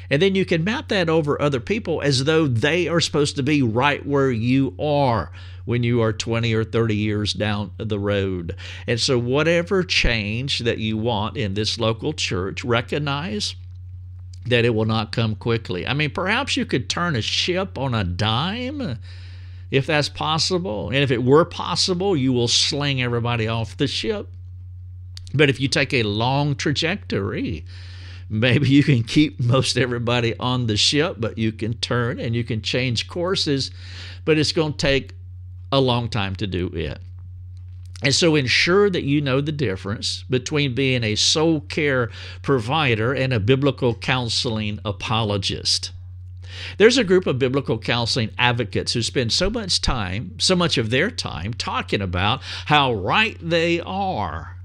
And 0.10 0.22
then 0.22 0.36
you 0.36 0.46
can 0.46 0.64
map 0.64 0.90
that 0.90 1.10
over 1.10 1.42
other 1.42 1.60
people 1.60 2.02
as 2.02 2.26
though 2.26 2.46
they 2.46 2.88
are 2.88 3.00
supposed 3.00 3.36
to 3.38 3.44
be 3.44 3.64
right 3.64 4.06
where 4.06 4.30
you 4.30 4.76
are 4.78 5.32
when 5.66 5.82
you 5.82 6.02
are 6.02 6.14
20 6.14 6.54
or 6.54 6.64
30 6.64 6.96
years 6.96 7.34
down 7.34 7.72
the 7.78 7.98
road. 7.98 8.56
And 8.86 9.00
so, 9.00 9.18
whatever 9.18 9.82
change 9.82 10.60
that 10.60 10.78
you 10.78 10.98
want 10.98 11.38
in 11.38 11.54
this 11.54 11.80
local 11.80 12.14
church, 12.14 12.64
recognize 12.64 13.56
that 14.46 14.66
it 14.66 14.72
will 14.76 14.86
not 14.86 15.12
come 15.12 15.36
quickly. 15.36 15.88
I 15.88 15.94
mean, 15.94 16.12
perhaps 16.12 16.58
you 16.58 16.66
could 16.66 16.90
turn 16.90 17.16
a 17.16 17.22
ship 17.22 17.78
on 17.78 17.94
a 17.94 18.04
dime 18.04 19.00
if 19.72 19.88
that's 19.88 20.10
possible. 20.10 20.90
And 20.90 20.98
if 20.98 21.12
it 21.12 21.24
were 21.24 21.46
possible, 21.46 22.16
you 22.16 22.32
will 22.34 22.48
sling 22.48 23.02
everybody 23.02 23.48
off 23.48 23.78
the 23.78 23.88
ship. 23.88 24.30
But 25.34 25.50
if 25.50 25.60
you 25.60 25.68
take 25.68 25.94
a 25.94 26.04
long 26.04 26.56
trajectory, 26.56 27.66
maybe 28.30 28.70
you 28.70 28.84
can 28.84 29.04
keep 29.04 29.40
most 29.40 29.78
everybody 29.78 30.38
on 30.38 30.68
the 30.68 30.78
ship, 30.78 31.16
but 31.18 31.38
you 31.38 31.52
can 31.52 31.74
turn 31.76 32.20
and 32.20 32.36
you 32.36 32.44
can 32.44 32.62
change 32.62 33.08
courses. 33.08 33.72
But 34.26 34.38
it's 34.38 34.52
going 34.52 34.74
to 34.74 34.78
take 34.78 35.16
a 35.72 35.82
long 35.82 36.08
time 36.08 36.36
to 36.36 36.46
do 36.46 36.68
it. 36.68 37.00
And 38.04 38.14
so 38.14 38.36
ensure 38.36 38.90
that 38.90 39.04
you 39.04 39.22
know 39.22 39.40
the 39.40 39.52
difference 39.52 40.26
between 40.30 40.76
being 40.76 41.04
a 41.04 41.16
soul 41.16 41.62
care 41.62 42.12
provider 42.42 43.14
and 43.14 43.32
a 43.32 43.40
biblical 43.40 43.96
counseling 43.96 44.80
apologist. 44.84 45.92
There's 46.78 46.98
a 46.98 47.04
group 47.04 47.26
of 47.26 47.40
biblical 47.40 47.80
counseling 47.80 48.32
advocates 48.38 48.94
who 48.94 49.02
spend 49.02 49.32
so 49.32 49.50
much 49.50 49.82
time, 49.82 50.36
so 50.38 50.56
much 50.56 50.78
of 50.78 50.90
their 50.90 51.10
time, 51.10 51.54
talking 51.54 52.02
about 52.02 52.42
how 52.66 52.94
right 52.94 53.38
they 53.42 53.80
are. 53.80 54.58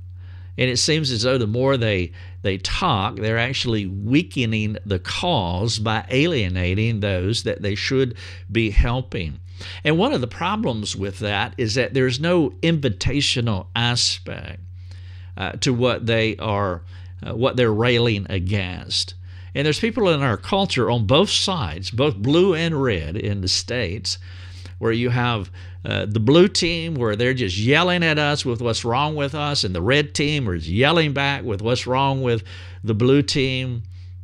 And 0.59 0.68
it 0.68 0.79
seems 0.79 1.11
as 1.12 1.22
though 1.22 1.38
the 1.38 1.46
more 1.46 1.77
they, 1.77 2.12
they 2.42 2.59
talk, 2.59 3.16
they're 3.16 3.38
actually 3.38 3.87
weakening 3.87 4.77
the 4.85 4.98
cause 4.98 5.79
by 5.79 6.05
alienating 6.11 7.01
those 7.01 7.44
that 7.44 7.62
they 7.62 7.77
should 7.77 8.16
be 8.51 8.70
helping. 8.70 9.38
And 9.85 9.99
one 9.99 10.12
of 10.12 10.21
the 10.21 10.27
problems 10.27 10.97
with 10.97 11.18
that 11.21 11.55
is 11.57 11.75
that 11.75 11.94
there's 11.94 12.21
no 12.21 12.51
invitational 12.62 13.66
aspect 13.75 14.61
uh, 15.37 15.53
to 15.53 15.73
what 15.73 16.07
they 16.07 16.37
are, 16.37 16.83
uh, 17.27 17.35
what 17.35 17.57
they're 17.57 17.73
railing 17.73 18.27
against. 18.29 19.14
And 19.55 19.64
there's 19.64 19.81
people 19.81 20.09
in 20.11 20.23
our 20.23 20.37
culture 20.37 20.90
on 20.90 21.07
both 21.07 21.31
sides, 21.31 21.90
both 21.90 22.16
blue 22.16 22.55
and 22.55 22.81
red 22.83 23.16
in 23.16 23.40
the 23.40 23.49
States, 23.49 24.18
where 24.79 24.92
you 24.92 25.11
have 25.11 25.51
uh, 25.85 26.07
the 26.07 26.21
blue 26.21 26.49
team 26.49 26.94
where 26.94 27.16
they're 27.16 27.35
just 27.35 27.57
yelling 27.57 28.05
at 28.05 28.18
us 28.18 28.44
with 28.44 28.61
what's 28.61 28.85
wrong 28.85 29.16
with 29.16 29.35
us, 29.35 29.64
and 29.64 29.75
the 29.75 29.83
red 29.83 30.14
team 30.14 30.49
is 30.49 30.71
yelling 30.71 31.12
back 31.12 31.44
with 31.44 31.62
what's 31.62 31.87
wrong 31.87 32.23
with 32.23 32.44
the 32.85 32.94
blue 32.94 33.23
team. 33.23 33.83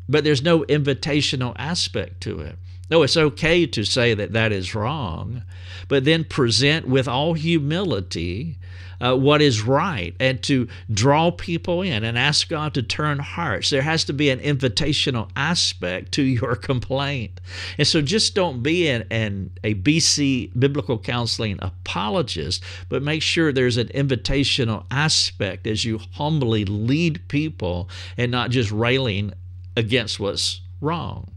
But 0.08 0.24
there's 0.24 0.42
no 0.42 0.62
invitational 0.64 1.54
aspect 1.56 2.20
to 2.22 2.40
it. 2.40 2.58
No, 2.94 3.02
it's 3.02 3.16
okay 3.16 3.66
to 3.66 3.82
say 3.82 4.14
that 4.14 4.34
that 4.34 4.52
is 4.52 4.72
wrong, 4.72 5.42
but 5.88 6.04
then 6.04 6.22
present 6.22 6.86
with 6.86 7.08
all 7.08 7.34
humility 7.34 8.56
uh, 9.00 9.16
what 9.16 9.42
is 9.42 9.62
right 9.62 10.14
and 10.20 10.40
to 10.44 10.68
draw 10.92 11.32
people 11.32 11.82
in 11.82 12.04
and 12.04 12.16
ask 12.16 12.48
God 12.48 12.72
to 12.74 12.84
turn 12.84 13.18
hearts. 13.18 13.70
There 13.70 13.82
has 13.82 14.04
to 14.04 14.12
be 14.12 14.30
an 14.30 14.38
invitational 14.38 15.28
aspect 15.34 16.12
to 16.12 16.22
your 16.22 16.54
complaint. 16.70 17.40
And 17.78 17.88
so 17.88 18.00
just 18.00 18.36
don't 18.36 18.62
be 18.62 18.86
an, 18.86 19.08
an, 19.10 19.50
a 19.64 19.74
BC 19.74 20.56
biblical 20.56 20.96
counseling 20.96 21.58
apologist, 21.62 22.62
but 22.88 23.02
make 23.02 23.22
sure 23.22 23.50
there's 23.50 23.76
an 23.76 23.88
invitational 23.88 24.84
aspect 24.92 25.66
as 25.66 25.84
you 25.84 25.98
humbly 26.12 26.64
lead 26.64 27.26
people 27.26 27.88
and 28.16 28.30
not 28.30 28.50
just 28.50 28.70
railing 28.70 29.32
against 29.76 30.20
what's 30.20 30.60
wrong. 30.80 31.33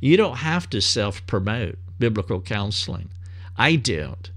You 0.00 0.16
don't 0.16 0.38
have 0.38 0.68
to 0.70 0.80
self 0.80 1.26
promote 1.26 1.78
biblical 1.98 2.40
counseling. 2.40 3.10
I 3.56 3.76
don't. 3.76 4.30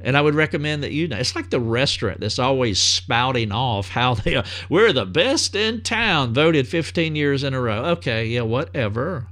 And 0.00 0.16
I 0.16 0.20
would 0.20 0.34
recommend 0.34 0.82
that 0.82 0.92
you 0.92 1.08
know. 1.08 1.16
It's 1.16 1.34
like 1.34 1.50
the 1.50 1.60
restaurant 1.60 2.20
that's 2.20 2.38
always 2.38 2.80
spouting 2.80 3.50
off 3.50 3.88
how 3.90 4.14
they 4.14 4.36
are. 4.36 4.44
We're 4.68 4.92
the 4.92 5.06
best 5.06 5.56
in 5.56 5.82
town, 5.82 6.34
voted 6.34 6.68
15 6.68 7.16
years 7.16 7.42
in 7.42 7.54
a 7.54 7.60
row. 7.60 7.84
Okay, 7.86 8.26
yeah, 8.26 8.42
whatever. 8.42 9.26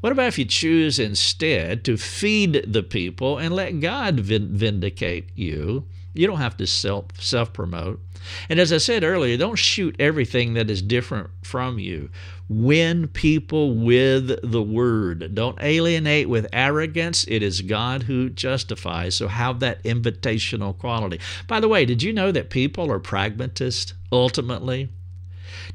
What 0.00 0.12
about 0.12 0.28
if 0.28 0.38
you 0.38 0.44
choose 0.44 0.98
instead 0.98 1.84
to 1.84 1.96
feed 1.96 2.64
the 2.66 2.82
people 2.82 3.38
and 3.38 3.54
let 3.54 3.80
God 3.80 4.20
vindicate 4.20 5.30
you? 5.34 5.84
You 6.14 6.26
don't 6.26 6.38
have 6.38 6.56
to 6.58 6.66
self 6.66 7.06
self 7.18 7.52
promote. 7.52 8.00
And 8.48 8.60
as 8.60 8.72
I 8.72 8.78
said 8.78 9.02
earlier, 9.02 9.36
don't 9.36 9.56
shoot 9.56 9.96
everything 9.98 10.54
that 10.54 10.70
is 10.70 10.82
different 10.82 11.30
from 11.42 11.78
you. 11.78 12.10
Win 12.48 13.08
people 13.08 13.74
with 13.74 14.38
the 14.48 14.62
word. 14.62 15.34
Don't 15.34 15.58
alienate 15.60 16.28
with 16.28 16.46
arrogance. 16.52 17.24
It 17.26 17.42
is 17.42 17.62
God 17.62 18.04
who 18.04 18.28
justifies. 18.28 19.14
So 19.16 19.28
have 19.28 19.60
that 19.60 19.82
invitational 19.84 20.76
quality. 20.78 21.18
By 21.48 21.60
the 21.60 21.68
way, 21.68 21.84
did 21.84 22.02
you 22.02 22.12
know 22.12 22.30
that 22.30 22.50
people 22.50 22.92
are 22.92 23.00
pragmatists 23.00 23.94
ultimately? 24.12 24.90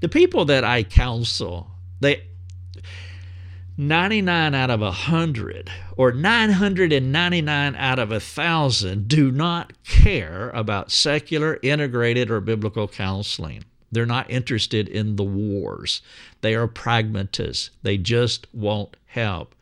The 0.02 0.10
people 0.10 0.46
that 0.46 0.64
I 0.64 0.84
counsel, 0.84 1.72
they 2.00 2.24
99 3.80 4.56
out 4.56 4.72
of 4.72 4.82
100 4.82 5.72
or 5.96 6.12
999 6.12 7.76
out 7.76 8.00
of 8.00 8.10
1,000 8.10 9.08
do 9.08 9.32
not 9.32 9.72
care 9.84 10.50
about 10.50 10.92
secular, 10.92 11.60
integrated, 11.62 12.32
or 12.32 12.42
biblical 12.42 12.88
counseling. 12.88 13.64
They're 13.92 14.06
not 14.08 14.32
interested 14.32 14.88
in 14.88 15.16
the 15.16 15.24
wars. 15.24 16.02
They 16.42 16.56
are 16.56 16.68
pragmatists. 16.68 17.70
They 17.84 17.98
just 17.98 18.48
won't 18.52 18.98
help. 19.06 19.54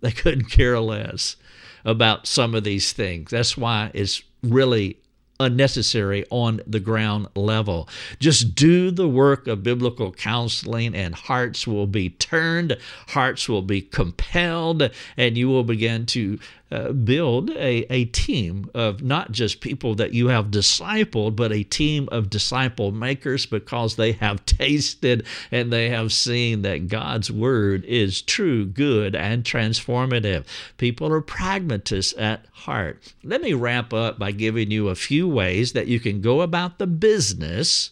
They 0.00 0.10
couldn't 0.12 0.50
care 0.50 0.80
less 0.80 1.36
about 1.84 2.26
some 2.26 2.54
of 2.56 2.64
these 2.64 2.92
things. 2.92 3.30
That's 3.30 3.56
why 3.56 3.92
it's 3.94 4.22
really 4.42 4.98
unnecessary 5.42 6.24
on 6.30 6.60
the 6.66 6.80
ground 6.80 7.26
level. 7.34 7.88
Just 8.18 8.54
do 8.54 8.90
the 8.90 9.08
work 9.08 9.46
of 9.46 9.62
biblical 9.62 10.12
counseling, 10.12 10.94
and 10.94 11.14
hearts 11.14 11.66
will 11.66 11.86
be 11.86 12.10
turned, 12.10 12.76
hearts 13.08 13.48
will 13.48 13.62
be 13.62 13.82
compelled, 13.82 14.90
and 15.16 15.36
you 15.36 15.48
will 15.48 15.64
begin 15.64 16.06
to 16.06 16.38
uh, 16.72 16.90
build 16.92 17.50
a, 17.50 17.84
a 17.92 18.06
team 18.06 18.70
of 18.74 19.02
not 19.02 19.30
just 19.30 19.60
people 19.60 19.94
that 19.96 20.14
you 20.14 20.28
have 20.28 20.46
discipled, 20.46 21.36
but 21.36 21.52
a 21.52 21.62
team 21.64 22.08
of 22.10 22.30
disciple 22.30 22.90
makers 22.90 23.44
because 23.44 23.96
they 23.96 24.12
have 24.12 24.44
tasted 24.46 25.26
and 25.50 25.70
they 25.70 25.90
have 25.90 26.12
seen 26.12 26.62
that 26.62 26.88
God's 26.88 27.30
word 27.30 27.84
is 27.84 28.22
true, 28.22 28.64
good, 28.64 29.14
and 29.14 29.44
transformative. 29.44 30.46
People 30.78 31.12
are 31.12 31.20
pragmatists 31.20 32.14
at 32.16 32.46
heart. 32.52 33.12
Let 33.22 33.42
me 33.42 33.52
wrap 33.52 33.92
up 33.92 34.18
by 34.18 34.32
giving 34.32 34.70
you 34.70 34.88
a 34.88 34.94
few 34.94 35.28
ways 35.28 35.74
that 35.74 35.88
you 35.88 36.00
can 36.00 36.22
go 36.22 36.40
about 36.40 36.78
the 36.78 36.86
business 36.86 37.90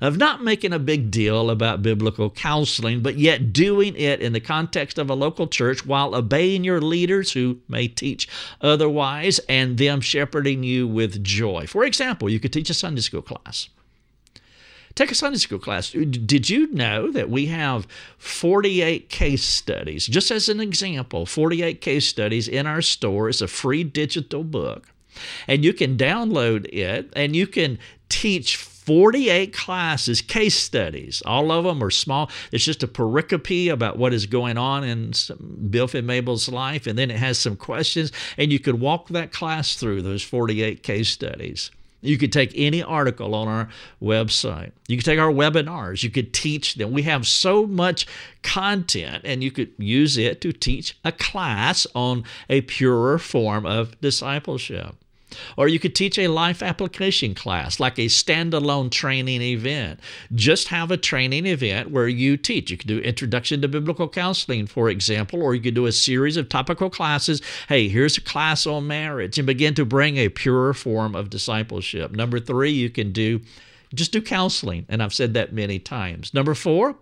of 0.00 0.16
not 0.16 0.42
making 0.42 0.72
a 0.72 0.78
big 0.78 1.10
deal 1.10 1.50
about 1.50 1.82
biblical 1.82 2.30
counseling, 2.30 3.00
but 3.02 3.18
yet 3.18 3.52
doing 3.52 3.94
it 3.96 4.20
in 4.20 4.32
the 4.32 4.40
context 4.40 4.98
of 4.98 5.10
a 5.10 5.14
local 5.14 5.46
church 5.46 5.84
while 5.84 6.14
obeying 6.14 6.64
your 6.64 6.80
leaders 6.80 7.32
who 7.32 7.58
may 7.68 7.88
teach 7.88 8.28
otherwise 8.60 9.38
and 9.48 9.78
them 9.78 10.00
shepherding 10.00 10.62
you 10.62 10.86
with 10.86 11.22
joy. 11.22 11.66
For 11.66 11.84
example, 11.84 12.28
you 12.28 12.40
could 12.40 12.52
teach 12.52 12.70
a 12.70 12.74
Sunday 12.74 13.02
school 13.02 13.22
class. 13.22 13.68
Take 14.94 15.12
a 15.12 15.14
Sunday 15.14 15.38
school 15.38 15.58
class. 15.58 15.90
Did 15.92 16.50
you 16.50 16.72
know 16.72 17.12
that 17.12 17.30
we 17.30 17.46
have 17.46 17.86
48 18.18 19.08
case 19.08 19.44
studies? 19.44 20.06
Just 20.06 20.30
as 20.30 20.48
an 20.48 20.60
example, 20.60 21.26
48 21.26 21.80
case 21.80 22.06
studies 22.06 22.48
in 22.48 22.66
our 22.66 22.82
store. 22.82 23.28
It's 23.28 23.40
a 23.40 23.48
free 23.48 23.84
digital 23.84 24.42
book. 24.42 24.88
And 25.46 25.64
you 25.64 25.72
can 25.72 25.96
download 25.96 26.66
it 26.72 27.12
and 27.14 27.36
you 27.36 27.46
can 27.46 27.78
teach 28.08 28.56
48 28.84 29.52
classes, 29.52 30.22
case 30.22 30.56
studies. 30.56 31.22
All 31.26 31.52
of 31.52 31.64
them 31.64 31.82
are 31.84 31.90
small. 31.90 32.30
It's 32.50 32.64
just 32.64 32.82
a 32.82 32.88
pericope 32.88 33.70
about 33.70 33.98
what 33.98 34.14
is 34.14 34.26
going 34.26 34.56
on 34.56 34.84
in 34.84 35.12
Bill 35.68 35.88
Mabel's 36.02 36.48
life, 36.48 36.86
and 36.86 36.98
then 36.98 37.10
it 37.10 37.18
has 37.18 37.38
some 37.38 37.56
questions, 37.56 38.10
and 38.38 38.50
you 38.50 38.58
could 38.58 38.80
walk 38.80 39.08
that 39.08 39.32
class 39.32 39.76
through 39.76 40.02
those 40.02 40.22
48 40.22 40.82
case 40.82 41.10
studies. 41.10 41.70
You 42.00 42.16
could 42.16 42.32
take 42.32 42.52
any 42.54 42.82
article 42.82 43.34
on 43.34 43.46
our 43.46 43.68
website. 44.00 44.72
You 44.88 44.96
could 44.96 45.04
take 45.04 45.18
our 45.18 45.30
webinars. 45.30 46.02
You 46.02 46.08
could 46.10 46.32
teach 46.32 46.76
them. 46.76 46.92
We 46.92 47.02
have 47.02 47.26
so 47.26 47.66
much 47.66 48.06
content, 48.42 49.22
and 49.24 49.44
you 49.44 49.50
could 49.50 49.72
use 49.76 50.16
it 50.16 50.40
to 50.40 50.52
teach 50.52 50.96
a 51.04 51.12
class 51.12 51.86
on 51.94 52.24
a 52.48 52.62
purer 52.62 53.18
form 53.18 53.66
of 53.66 54.00
discipleship. 54.00 54.96
Or 55.56 55.68
you 55.68 55.78
could 55.78 55.94
teach 55.94 56.18
a 56.18 56.28
life 56.28 56.62
application 56.62 57.34
class, 57.34 57.80
like 57.80 57.98
a 57.98 58.06
standalone 58.06 58.90
training 58.90 59.42
event. 59.42 60.00
Just 60.34 60.68
have 60.68 60.90
a 60.90 60.96
training 60.96 61.46
event 61.46 61.90
where 61.90 62.08
you 62.08 62.36
teach. 62.36 62.70
You 62.70 62.76
could 62.76 62.88
do 62.88 62.98
Introduction 62.98 63.62
to 63.62 63.68
Biblical 63.68 64.08
Counseling, 64.08 64.66
for 64.66 64.88
example, 64.88 65.42
or 65.42 65.54
you 65.54 65.60
could 65.60 65.74
do 65.74 65.86
a 65.86 65.92
series 65.92 66.36
of 66.36 66.48
topical 66.48 66.90
classes. 66.90 67.42
Hey, 67.68 67.88
here's 67.88 68.18
a 68.18 68.22
class 68.22 68.66
on 68.66 68.86
marriage, 68.86 69.38
and 69.38 69.46
begin 69.46 69.74
to 69.74 69.84
bring 69.84 70.16
a 70.16 70.28
purer 70.28 70.74
form 70.74 71.14
of 71.14 71.30
discipleship. 71.30 72.12
Number 72.12 72.40
three, 72.40 72.72
you 72.72 72.90
can 72.90 73.12
do 73.12 73.40
just 73.94 74.12
do 74.12 74.22
counseling, 74.22 74.86
and 74.88 75.02
I've 75.02 75.14
said 75.14 75.34
that 75.34 75.52
many 75.52 75.78
times. 75.78 76.32
Number 76.32 76.54
four, 76.54 76.96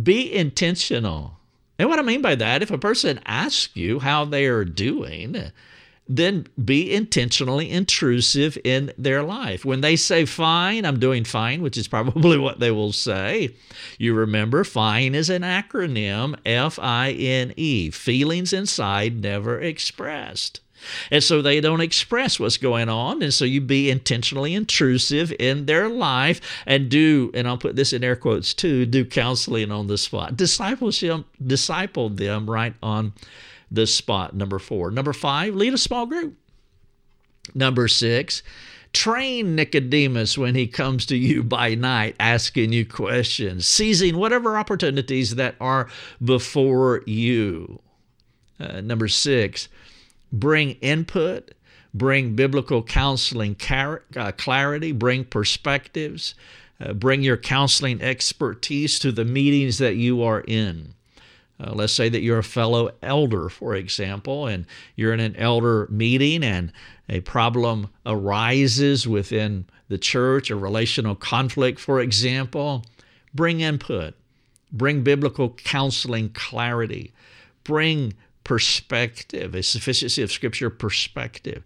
be 0.00 0.32
intentional. 0.32 1.38
And 1.78 1.88
what 1.88 1.98
I 1.98 2.02
mean 2.02 2.22
by 2.22 2.34
that, 2.36 2.62
if 2.62 2.70
a 2.70 2.78
person 2.78 3.20
asks 3.26 3.74
you 3.76 3.98
how 3.98 4.24
they 4.24 4.46
are 4.46 4.64
doing, 4.64 5.50
then 6.08 6.46
be 6.62 6.92
intentionally 6.92 7.70
intrusive 7.70 8.58
in 8.62 8.92
their 8.98 9.22
life. 9.22 9.64
When 9.64 9.80
they 9.80 9.96
say 9.96 10.24
fine, 10.24 10.84
I'm 10.84 11.00
doing 11.00 11.24
fine, 11.24 11.62
which 11.62 11.78
is 11.78 11.88
probably 11.88 12.38
what 12.44 12.60
they 12.60 12.70
will 12.70 12.92
say, 12.92 13.54
you 13.98 14.14
remember 14.14 14.64
fine 14.64 15.14
is 15.14 15.30
an 15.30 15.42
acronym 15.42 16.36
F 16.44 16.78
I 16.78 17.12
N 17.12 17.54
E, 17.56 17.90
feelings 17.90 18.52
inside 18.52 19.22
never 19.22 19.60
expressed. 19.60 20.60
And 21.10 21.22
so 21.22 21.40
they 21.40 21.60
don't 21.60 21.80
express 21.80 22.38
what's 22.38 22.56
going 22.58 22.90
on. 22.90 23.22
And 23.22 23.32
so 23.32 23.46
you 23.46 23.60
be 23.60 23.90
intentionally 23.90 24.54
intrusive 24.54 25.32
in 25.38 25.64
their 25.64 25.88
life 25.88 26.40
and 26.66 26.90
do, 26.90 27.30
and 27.34 27.48
I'll 27.48 27.58
put 27.58 27.76
this 27.76 27.92
in 27.92 28.04
air 28.04 28.16
quotes 28.16 28.54
too, 28.54 28.86
do 28.86 29.04
counseling 29.04 29.70
on 29.70 29.86
the 29.86 29.98
spot. 29.98 30.36
Discipleship, 30.36 31.24
disciple 31.44 32.10
them 32.10 32.50
right 32.50 32.74
on 32.82 33.14
this 33.70 33.94
spot, 33.94 34.34
number 34.34 34.58
four. 34.58 34.90
Number 34.90 35.12
five, 35.12 35.54
lead 35.54 35.74
a 35.74 35.78
small 35.78 36.06
group. 36.06 36.36
Number 37.54 37.88
six, 37.88 38.42
train 38.92 39.54
Nicodemus 39.54 40.38
when 40.38 40.54
he 40.54 40.66
comes 40.66 41.04
to 41.06 41.16
you 41.16 41.42
by 41.42 41.74
night 41.74 42.16
asking 42.18 42.72
you 42.72 42.86
questions, 42.86 43.66
seizing 43.66 44.16
whatever 44.16 44.56
opportunities 44.56 45.34
that 45.34 45.56
are 45.60 45.88
before 46.24 47.02
you. 47.06 47.80
Uh, 48.58 48.80
number 48.80 49.08
six, 49.08 49.68
bring 50.32 50.72
input, 50.80 51.52
bring 51.92 52.34
biblical 52.34 52.82
counseling 52.82 53.56
uh, 54.16 54.32
clarity, 54.38 54.92
bring 54.92 55.24
perspectives, 55.24 56.34
uh, 56.80 56.92
bring 56.92 57.22
your 57.22 57.36
counseling 57.36 58.00
expertise 58.00 58.98
to 58.98 59.12
the 59.12 59.24
meetings 59.24 59.78
that 59.78 59.96
you 59.96 60.22
are 60.22 60.40
in. 60.46 60.94
Uh, 61.60 61.72
let's 61.72 61.92
say 61.92 62.08
that 62.08 62.20
you're 62.20 62.38
a 62.38 62.44
fellow 62.44 62.90
elder, 63.02 63.48
for 63.48 63.74
example, 63.74 64.46
and 64.46 64.66
you're 64.96 65.12
in 65.12 65.20
an 65.20 65.36
elder 65.36 65.86
meeting 65.90 66.42
and 66.42 66.72
a 67.08 67.20
problem 67.20 67.88
arises 68.04 69.06
within 69.06 69.66
the 69.88 69.98
church, 69.98 70.50
a 70.50 70.56
relational 70.56 71.14
conflict, 71.14 71.78
for 71.78 72.00
example. 72.00 72.84
Bring 73.32 73.60
input, 73.60 74.14
bring 74.72 75.02
biblical 75.02 75.50
counseling 75.50 76.30
clarity, 76.30 77.12
bring 77.62 78.14
perspective, 78.42 79.54
a 79.54 79.62
sufficiency 79.62 80.22
of 80.22 80.32
Scripture 80.32 80.70
perspective. 80.70 81.62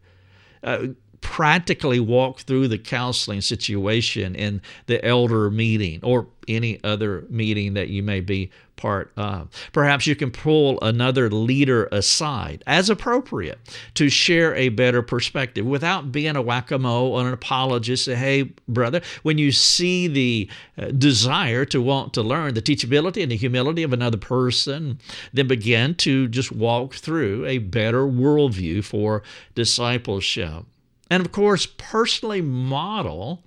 Uh, 0.62 0.88
practically 1.20 2.00
walk 2.00 2.40
through 2.40 2.68
the 2.68 2.78
counseling 2.78 3.40
situation 3.40 4.34
in 4.34 4.60
the 4.86 5.04
elder 5.04 5.50
meeting 5.50 6.00
or 6.02 6.26
any 6.46 6.82
other 6.82 7.26
meeting 7.28 7.74
that 7.74 7.88
you 7.88 8.02
may 8.02 8.20
be 8.20 8.50
part 8.76 9.12
of. 9.16 9.48
Perhaps 9.72 10.06
you 10.06 10.16
can 10.16 10.30
pull 10.30 10.78
another 10.80 11.28
leader 11.28 11.88
aside 11.92 12.62
as 12.66 12.88
appropriate 12.88 13.58
to 13.94 14.08
share 14.08 14.54
a 14.54 14.70
better 14.70 15.02
perspective 15.02 15.66
without 15.66 16.10
being 16.12 16.36
a 16.36 16.42
whack 16.42 16.70
a 16.70 16.78
mole 16.78 17.12
or 17.12 17.26
an 17.26 17.34
apologist. 17.34 18.06
Say, 18.06 18.14
hey, 18.14 18.42
brother, 18.68 19.02
when 19.22 19.36
you 19.36 19.52
see 19.52 20.08
the 20.08 20.48
uh, 20.78 20.86
desire 20.92 21.64
to 21.66 21.82
want 21.82 22.14
to 22.14 22.22
learn 22.22 22.54
the 22.54 22.62
teachability 22.62 23.22
and 23.22 23.32
the 23.32 23.36
humility 23.36 23.82
of 23.82 23.92
another 23.92 24.18
person, 24.18 24.98
then 25.32 25.48
begin 25.48 25.94
to 25.96 26.28
just 26.28 26.52
walk 26.52 26.94
through 26.94 27.44
a 27.44 27.58
better 27.58 28.04
worldview 28.04 28.84
for 28.84 29.22
discipleship. 29.54 30.64
And 31.10 31.24
of 31.24 31.32
course, 31.32 31.66
personally 31.66 32.40
model 32.40 33.42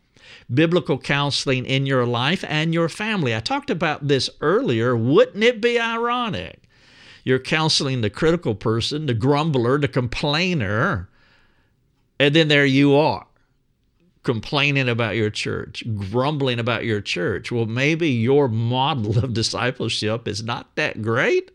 biblical 0.53 0.97
counseling 0.97 1.65
in 1.65 1.85
your 1.85 2.05
life 2.05 2.43
and 2.47 2.73
your 2.73 2.89
family. 2.89 3.35
I 3.35 3.39
talked 3.39 3.69
about 3.69 4.07
this 4.07 4.29
earlier. 4.41 4.95
Wouldn't 4.95 5.43
it 5.43 5.61
be 5.61 5.79
ironic? 5.79 6.63
You're 7.23 7.39
counseling 7.39 8.01
the 8.01 8.09
critical 8.09 8.55
person, 8.55 9.05
the 9.05 9.13
grumbler, 9.13 9.77
the 9.77 9.87
complainer, 9.87 11.09
and 12.19 12.35
then 12.35 12.47
there 12.47 12.65
you 12.65 12.95
are 12.95 13.27
complaining 14.23 14.87
about 14.87 15.15
your 15.15 15.29
church, 15.29 15.83
grumbling 15.95 16.59
about 16.59 16.85
your 16.85 17.01
church. 17.01 17.51
Well, 17.51 17.65
maybe 17.65 18.09
your 18.09 18.47
model 18.47 19.17
of 19.17 19.33
discipleship 19.33 20.27
is 20.27 20.43
not 20.43 20.75
that 20.75 21.01
great 21.01 21.51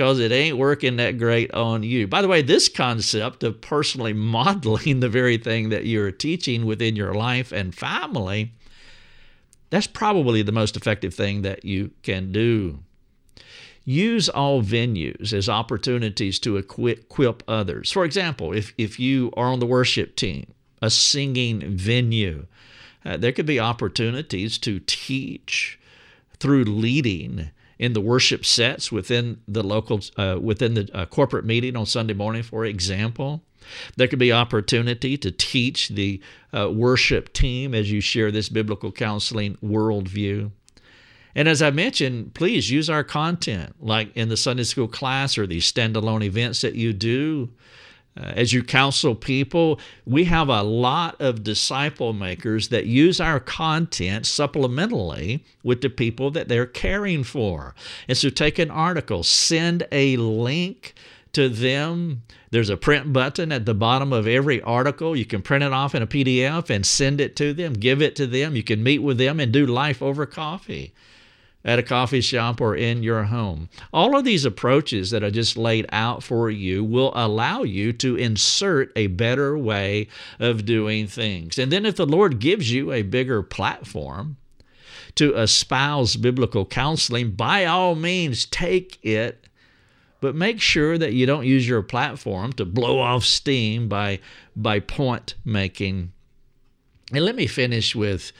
because 0.00 0.18
it 0.18 0.32
ain't 0.32 0.56
working 0.56 0.96
that 0.96 1.18
great 1.18 1.52
on 1.52 1.82
you. 1.82 2.08
By 2.08 2.22
the 2.22 2.28
way, 2.28 2.40
this 2.40 2.70
concept 2.70 3.44
of 3.44 3.60
personally 3.60 4.14
modeling 4.14 5.00
the 5.00 5.10
very 5.10 5.36
thing 5.36 5.68
that 5.68 5.84
you're 5.84 6.10
teaching 6.10 6.64
within 6.64 6.96
your 6.96 7.12
life 7.12 7.52
and 7.52 7.74
family, 7.74 8.54
that's 9.68 9.86
probably 9.86 10.40
the 10.40 10.52
most 10.52 10.74
effective 10.74 11.12
thing 11.12 11.42
that 11.42 11.66
you 11.66 11.90
can 12.02 12.32
do. 12.32 12.78
Use 13.84 14.30
all 14.30 14.62
venues 14.62 15.34
as 15.34 15.50
opportunities 15.50 16.38
to 16.38 16.56
equip 16.56 17.42
others. 17.46 17.92
For 17.92 18.06
example, 18.06 18.56
if, 18.56 18.72
if 18.78 18.98
you 18.98 19.30
are 19.36 19.48
on 19.48 19.60
the 19.60 19.66
worship 19.66 20.16
team, 20.16 20.54
a 20.80 20.88
singing 20.88 21.76
venue, 21.76 22.46
uh, 23.04 23.18
there 23.18 23.32
could 23.32 23.44
be 23.44 23.60
opportunities 23.60 24.56
to 24.60 24.80
teach 24.80 25.78
through 26.38 26.64
leading 26.64 27.50
in 27.80 27.94
the 27.94 28.00
worship 28.00 28.44
sets 28.44 28.92
within 28.92 29.40
the 29.48 29.62
local 29.62 30.00
uh, 30.18 30.38
within 30.40 30.74
the 30.74 30.88
uh, 30.92 31.06
corporate 31.06 31.46
meeting 31.46 31.76
on 31.76 31.86
Sunday 31.86 32.12
morning, 32.12 32.42
for 32.42 32.66
example. 32.66 33.42
There 33.96 34.06
could 34.06 34.18
be 34.18 34.32
opportunity 34.32 35.16
to 35.16 35.30
teach 35.30 35.88
the 35.88 36.20
uh, 36.52 36.70
worship 36.70 37.32
team 37.32 37.74
as 37.74 37.90
you 37.90 38.00
share 38.00 38.30
this 38.30 38.50
biblical 38.50 38.92
counseling 38.92 39.56
worldview. 39.64 40.50
And 41.34 41.48
as 41.48 41.62
I 41.62 41.70
mentioned, 41.70 42.34
please 42.34 42.70
use 42.70 42.90
our 42.90 43.04
content, 43.04 43.74
like 43.80 44.14
in 44.14 44.28
the 44.28 44.36
Sunday 44.36 44.64
school 44.64 44.88
class 44.88 45.38
or 45.38 45.46
these 45.46 45.70
standalone 45.70 46.24
events 46.24 46.60
that 46.60 46.74
you 46.74 46.92
do. 46.92 47.50
Uh, 48.16 48.32
as 48.34 48.52
you 48.52 48.62
counsel 48.62 49.14
people, 49.14 49.78
we 50.04 50.24
have 50.24 50.48
a 50.48 50.62
lot 50.62 51.20
of 51.20 51.44
disciple 51.44 52.12
makers 52.12 52.68
that 52.68 52.86
use 52.86 53.20
our 53.20 53.38
content 53.38 54.24
supplementally 54.24 55.40
with 55.62 55.80
the 55.80 55.88
people 55.88 56.30
that 56.32 56.48
they're 56.48 56.66
caring 56.66 57.22
for. 57.22 57.74
And 58.08 58.18
so 58.18 58.28
take 58.28 58.58
an 58.58 58.70
article, 58.70 59.22
send 59.22 59.86
a 59.92 60.16
link 60.16 60.94
to 61.34 61.48
them. 61.48 62.22
There's 62.50 62.70
a 62.70 62.76
print 62.76 63.12
button 63.12 63.52
at 63.52 63.64
the 63.64 63.74
bottom 63.74 64.12
of 64.12 64.26
every 64.26 64.60
article. 64.62 65.14
You 65.14 65.24
can 65.24 65.40
print 65.40 65.62
it 65.62 65.72
off 65.72 65.94
in 65.94 66.02
a 66.02 66.06
PDF 66.06 66.68
and 66.68 66.84
send 66.84 67.20
it 67.20 67.36
to 67.36 67.54
them, 67.54 67.74
give 67.74 68.02
it 68.02 68.16
to 68.16 68.26
them. 68.26 68.56
You 68.56 68.64
can 68.64 68.82
meet 68.82 68.98
with 68.98 69.18
them 69.18 69.38
and 69.38 69.52
do 69.52 69.66
life 69.66 70.02
over 70.02 70.26
coffee 70.26 70.92
at 71.64 71.78
a 71.78 71.82
coffee 71.82 72.20
shop 72.20 72.60
or 72.60 72.74
in 72.74 73.02
your 73.02 73.24
home. 73.24 73.68
All 73.92 74.16
of 74.16 74.24
these 74.24 74.44
approaches 74.44 75.10
that 75.10 75.24
I 75.24 75.30
just 75.30 75.56
laid 75.56 75.86
out 75.92 76.22
for 76.22 76.50
you 76.50 76.82
will 76.82 77.12
allow 77.14 77.62
you 77.62 77.92
to 77.94 78.16
insert 78.16 78.92
a 78.96 79.08
better 79.08 79.58
way 79.58 80.08
of 80.38 80.64
doing 80.64 81.06
things. 81.06 81.58
And 81.58 81.70
then 81.70 81.84
if 81.84 81.96
the 81.96 82.06
Lord 82.06 82.38
gives 82.38 82.72
you 82.72 82.92
a 82.92 83.02
bigger 83.02 83.42
platform, 83.42 84.36
to 85.16 85.36
espouse 85.36 86.16
biblical 86.16 86.64
counseling, 86.64 87.32
by 87.32 87.64
all 87.64 87.94
means 87.94 88.46
take 88.46 88.98
it, 89.04 89.46
but 90.20 90.34
make 90.34 90.60
sure 90.60 90.98
that 90.98 91.12
you 91.12 91.26
don't 91.26 91.46
use 91.46 91.68
your 91.68 91.82
platform 91.82 92.52
to 92.52 92.64
blow 92.64 92.98
off 92.98 93.24
steam 93.24 93.88
by, 93.88 94.20
by 94.54 94.80
point 94.80 95.34
making. 95.44 96.12
And 97.12 97.24
let 97.24 97.34
me 97.34 97.46
finish 97.46 97.94
with 97.94 98.32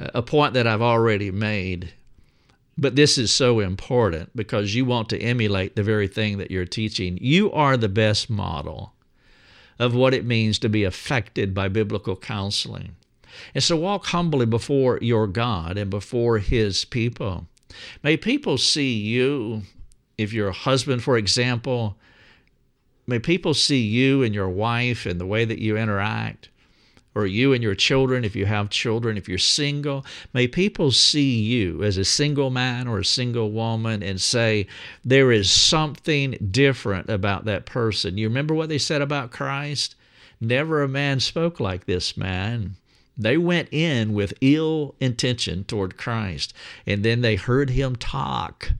uh, 0.00 0.08
a 0.14 0.22
point 0.22 0.54
that 0.54 0.66
I've 0.66 0.82
already 0.82 1.30
made 1.30 1.92
but 2.78 2.96
this 2.96 3.18
is 3.18 3.30
so 3.30 3.60
important 3.60 4.34
because 4.34 4.74
you 4.74 4.84
want 4.84 5.08
to 5.10 5.18
emulate 5.18 5.76
the 5.76 5.82
very 5.82 6.08
thing 6.08 6.38
that 6.38 6.50
you're 6.50 6.64
teaching. 6.64 7.18
You 7.20 7.52
are 7.52 7.76
the 7.76 7.88
best 7.88 8.30
model 8.30 8.94
of 9.78 9.94
what 9.94 10.14
it 10.14 10.24
means 10.24 10.58
to 10.60 10.68
be 10.68 10.84
affected 10.84 11.54
by 11.54 11.68
biblical 11.68 12.16
counseling. 12.16 12.96
And 13.54 13.62
so 13.62 13.76
walk 13.76 14.06
humbly 14.06 14.46
before 14.46 14.98
your 15.02 15.26
God 15.26 15.76
and 15.76 15.90
before 15.90 16.38
His 16.38 16.84
people. 16.84 17.46
May 18.02 18.16
people 18.16 18.58
see 18.58 18.94
you, 18.94 19.62
if 20.18 20.32
you're 20.32 20.48
a 20.48 20.52
husband, 20.52 21.02
for 21.02 21.16
example, 21.16 21.96
may 23.06 23.18
people 23.18 23.54
see 23.54 23.80
you 23.80 24.22
and 24.22 24.34
your 24.34 24.48
wife 24.48 25.06
and 25.06 25.20
the 25.20 25.26
way 25.26 25.44
that 25.44 25.58
you 25.58 25.76
interact 25.76 26.50
or 27.14 27.26
you 27.26 27.52
and 27.52 27.62
your 27.62 27.74
children, 27.74 28.24
if 28.24 28.34
you 28.34 28.46
have 28.46 28.70
children, 28.70 29.16
if 29.16 29.28
you're 29.28 29.38
single, 29.38 30.04
may 30.32 30.46
people 30.46 30.90
see 30.90 31.40
you 31.40 31.82
as 31.82 31.96
a 31.96 32.04
single 32.04 32.50
man 32.50 32.88
or 32.88 32.98
a 32.98 33.04
single 33.04 33.50
woman 33.50 34.02
and 34.02 34.20
say, 34.20 34.66
there 35.04 35.30
is 35.30 35.50
something 35.50 36.32
different 36.50 37.08
about 37.08 37.44
that 37.44 37.66
person. 37.66 38.18
You 38.18 38.28
remember 38.28 38.54
what 38.54 38.68
they 38.68 38.78
said 38.78 39.02
about 39.02 39.30
Christ? 39.30 39.94
Never 40.40 40.82
a 40.82 40.88
man 40.88 41.20
spoke 41.20 41.60
like 41.60 41.84
this 41.84 42.16
man. 42.16 42.76
They 43.16 43.36
went 43.36 43.68
in 43.70 44.14
with 44.14 44.32
ill 44.40 44.94
intention 44.98 45.64
toward 45.64 45.98
Christ, 45.98 46.54
and 46.86 47.04
then 47.04 47.20
they 47.20 47.36
heard 47.36 47.70
him 47.70 47.94
talk 47.94 48.72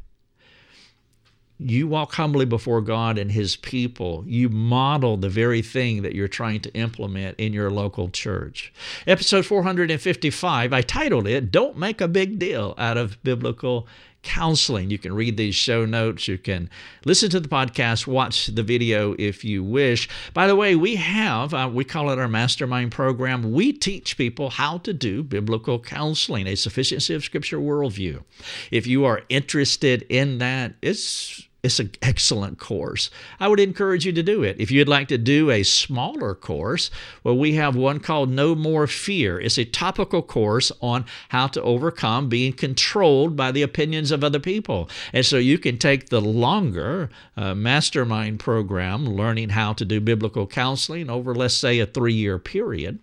you 1.70 1.87
walk 1.87 2.14
humbly 2.14 2.44
before 2.44 2.81
God 2.81 3.18
and 3.18 3.31
His 3.31 3.57
people. 3.57 4.25
You 4.27 4.48
model 4.48 5.16
the 5.16 5.29
very 5.29 5.62
thing 5.62 6.03
that 6.03 6.14
you're 6.14 6.29
trying 6.29 6.61
to 6.61 6.75
implement 6.75 7.38
in 7.38 7.53
your 7.53 7.70
local 7.70 8.09
church. 8.09 8.72
Episode 9.07 9.46
455, 9.46 10.72
I 10.72 10.83
titled 10.83 11.27
it, 11.27 11.51
Don't 11.51 11.77
Make 11.77 12.01
a 12.01 12.09
Big 12.09 12.38
Deal 12.38 12.75
Out 12.79 12.96
of 12.96 13.22
Biblical 13.22 13.87
Counseling. 14.22 14.90
You 14.90 14.98
can 14.98 15.12
read 15.14 15.37
these 15.37 15.55
show 15.55 15.85
notes. 15.85 16.29
You 16.29 16.38
can 16.38 16.70
listen 17.05 17.29
to 17.31 17.40
the 17.40 17.48
podcast, 17.48 18.07
watch 18.07 18.46
the 18.46 18.62
video 18.62 19.14
if 19.18 19.44
you 19.44 19.64
wish. 19.64 20.09
By 20.33 20.46
the 20.46 20.55
way, 20.55 20.77
we 20.77 20.96
have, 20.96 21.53
uh, 21.53 21.68
we 21.72 21.85
call 21.85 22.11
it 22.11 22.18
our 22.18 22.29
mastermind 22.29 22.92
program. 22.92 23.53
We 23.53 23.72
teach 23.72 24.16
people 24.16 24.51
how 24.51 24.79
to 24.79 24.92
do 24.92 25.22
biblical 25.22 25.81
counseling, 25.81 26.46
a 26.46 26.55
sufficiency 26.55 27.14
of 27.14 27.25
Scripture 27.25 27.59
worldview. 27.59 28.22
If 28.70 28.87
you 28.87 29.05
are 29.05 29.22
interested 29.29 30.07
in 30.09 30.38
that, 30.38 30.75
it's 30.83 31.48
it's 31.62 31.79
an 31.79 31.92
excellent 32.03 32.59
course. 32.59 33.09
I 33.38 33.46
would 33.46 33.61
encourage 33.61 34.05
you 34.05 34.12
to 34.12 34.22
do 34.22 34.42
it. 34.42 34.57
If 34.59 34.72
you'd 34.72 34.88
like 34.88 35.07
to 35.09 35.18
do 35.18 35.48
a 35.51 35.62
smaller 35.62 36.35
course, 36.35 36.90
well, 37.22 37.38
we 37.38 37.55
have 37.55 37.77
one 37.77 38.01
called 38.01 38.31
No 38.31 38.57
More 38.57 38.88
Fear. 38.88 39.38
It's 39.38 39.59
a 39.59 39.64
topical 39.64 40.22
course 40.22 40.73
on 40.81 41.04
how 41.29 41.46
to 41.48 41.63
overcome 41.63 42.29
being 42.29 42.52
controlled 42.52 43.37
by 43.37 43.52
the 43.52 43.63
opinions 43.63 44.10
of 44.10 44.25
other 44.25 44.40
people. 44.40 44.90
And 45.13 45.25
so 45.25 45.37
you 45.37 45.56
can 45.56 45.79
take 45.79 46.08
the 46.08 46.21
longer 46.21 47.10
uh, 47.37 47.54
mastermind 47.54 48.40
program, 48.40 49.06
learning 49.06 49.50
how 49.50 49.73
to 49.75 49.85
do 49.85 50.00
biblical 50.00 50.48
counseling 50.48 51.08
over, 51.08 51.33
let's 51.33 51.54
say, 51.54 51.79
a 51.79 51.87
three 51.87 52.15
year 52.15 52.40
period. 52.40 52.98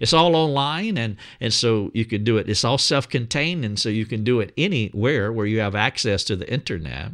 It's 0.00 0.12
all 0.12 0.34
online, 0.34 0.98
and, 0.98 1.16
and 1.40 1.54
so 1.54 1.92
you 1.94 2.04
can 2.04 2.24
do 2.24 2.38
it. 2.38 2.50
It's 2.50 2.64
all 2.64 2.76
self 2.76 3.08
contained, 3.08 3.64
and 3.64 3.78
so 3.78 3.88
you 3.88 4.04
can 4.04 4.24
do 4.24 4.40
it 4.40 4.52
anywhere 4.58 5.32
where 5.32 5.46
you 5.46 5.60
have 5.60 5.76
access 5.76 6.24
to 6.24 6.36
the 6.36 6.52
internet. 6.52 7.12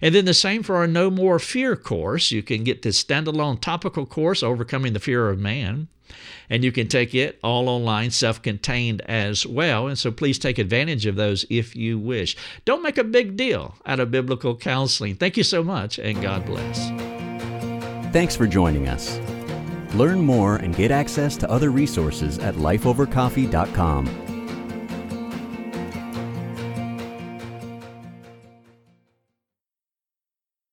And 0.00 0.14
then 0.14 0.24
the 0.24 0.34
same 0.34 0.62
for 0.62 0.76
our 0.76 0.86
No 0.86 1.10
More 1.10 1.38
Fear 1.38 1.76
course. 1.76 2.30
You 2.30 2.42
can 2.42 2.64
get 2.64 2.82
this 2.82 3.02
standalone 3.02 3.60
topical 3.60 4.06
course, 4.06 4.42
Overcoming 4.42 4.92
the 4.92 5.00
Fear 5.00 5.30
of 5.30 5.38
Man, 5.38 5.88
and 6.50 6.64
you 6.64 6.72
can 6.72 6.88
take 6.88 7.14
it 7.14 7.38
all 7.42 7.68
online, 7.68 8.10
self 8.10 8.42
contained 8.42 9.02
as 9.02 9.46
well. 9.46 9.86
And 9.86 9.98
so 9.98 10.10
please 10.10 10.38
take 10.38 10.58
advantage 10.58 11.06
of 11.06 11.16
those 11.16 11.44
if 11.50 11.74
you 11.74 11.98
wish. 11.98 12.36
Don't 12.64 12.82
make 12.82 12.98
a 12.98 13.04
big 13.04 13.36
deal 13.36 13.76
out 13.86 14.00
of 14.00 14.10
biblical 14.10 14.56
counseling. 14.56 15.14
Thank 15.16 15.36
you 15.36 15.44
so 15.44 15.62
much, 15.62 15.98
and 15.98 16.20
God 16.20 16.44
bless. 16.44 16.88
Thanks 18.12 18.36
for 18.36 18.46
joining 18.46 18.88
us. 18.88 19.18
Learn 19.94 20.20
more 20.20 20.56
and 20.56 20.74
get 20.74 20.90
access 20.90 21.36
to 21.38 21.50
other 21.50 21.70
resources 21.70 22.38
at 22.38 22.54
lifeovercoffee.com. 22.56 24.23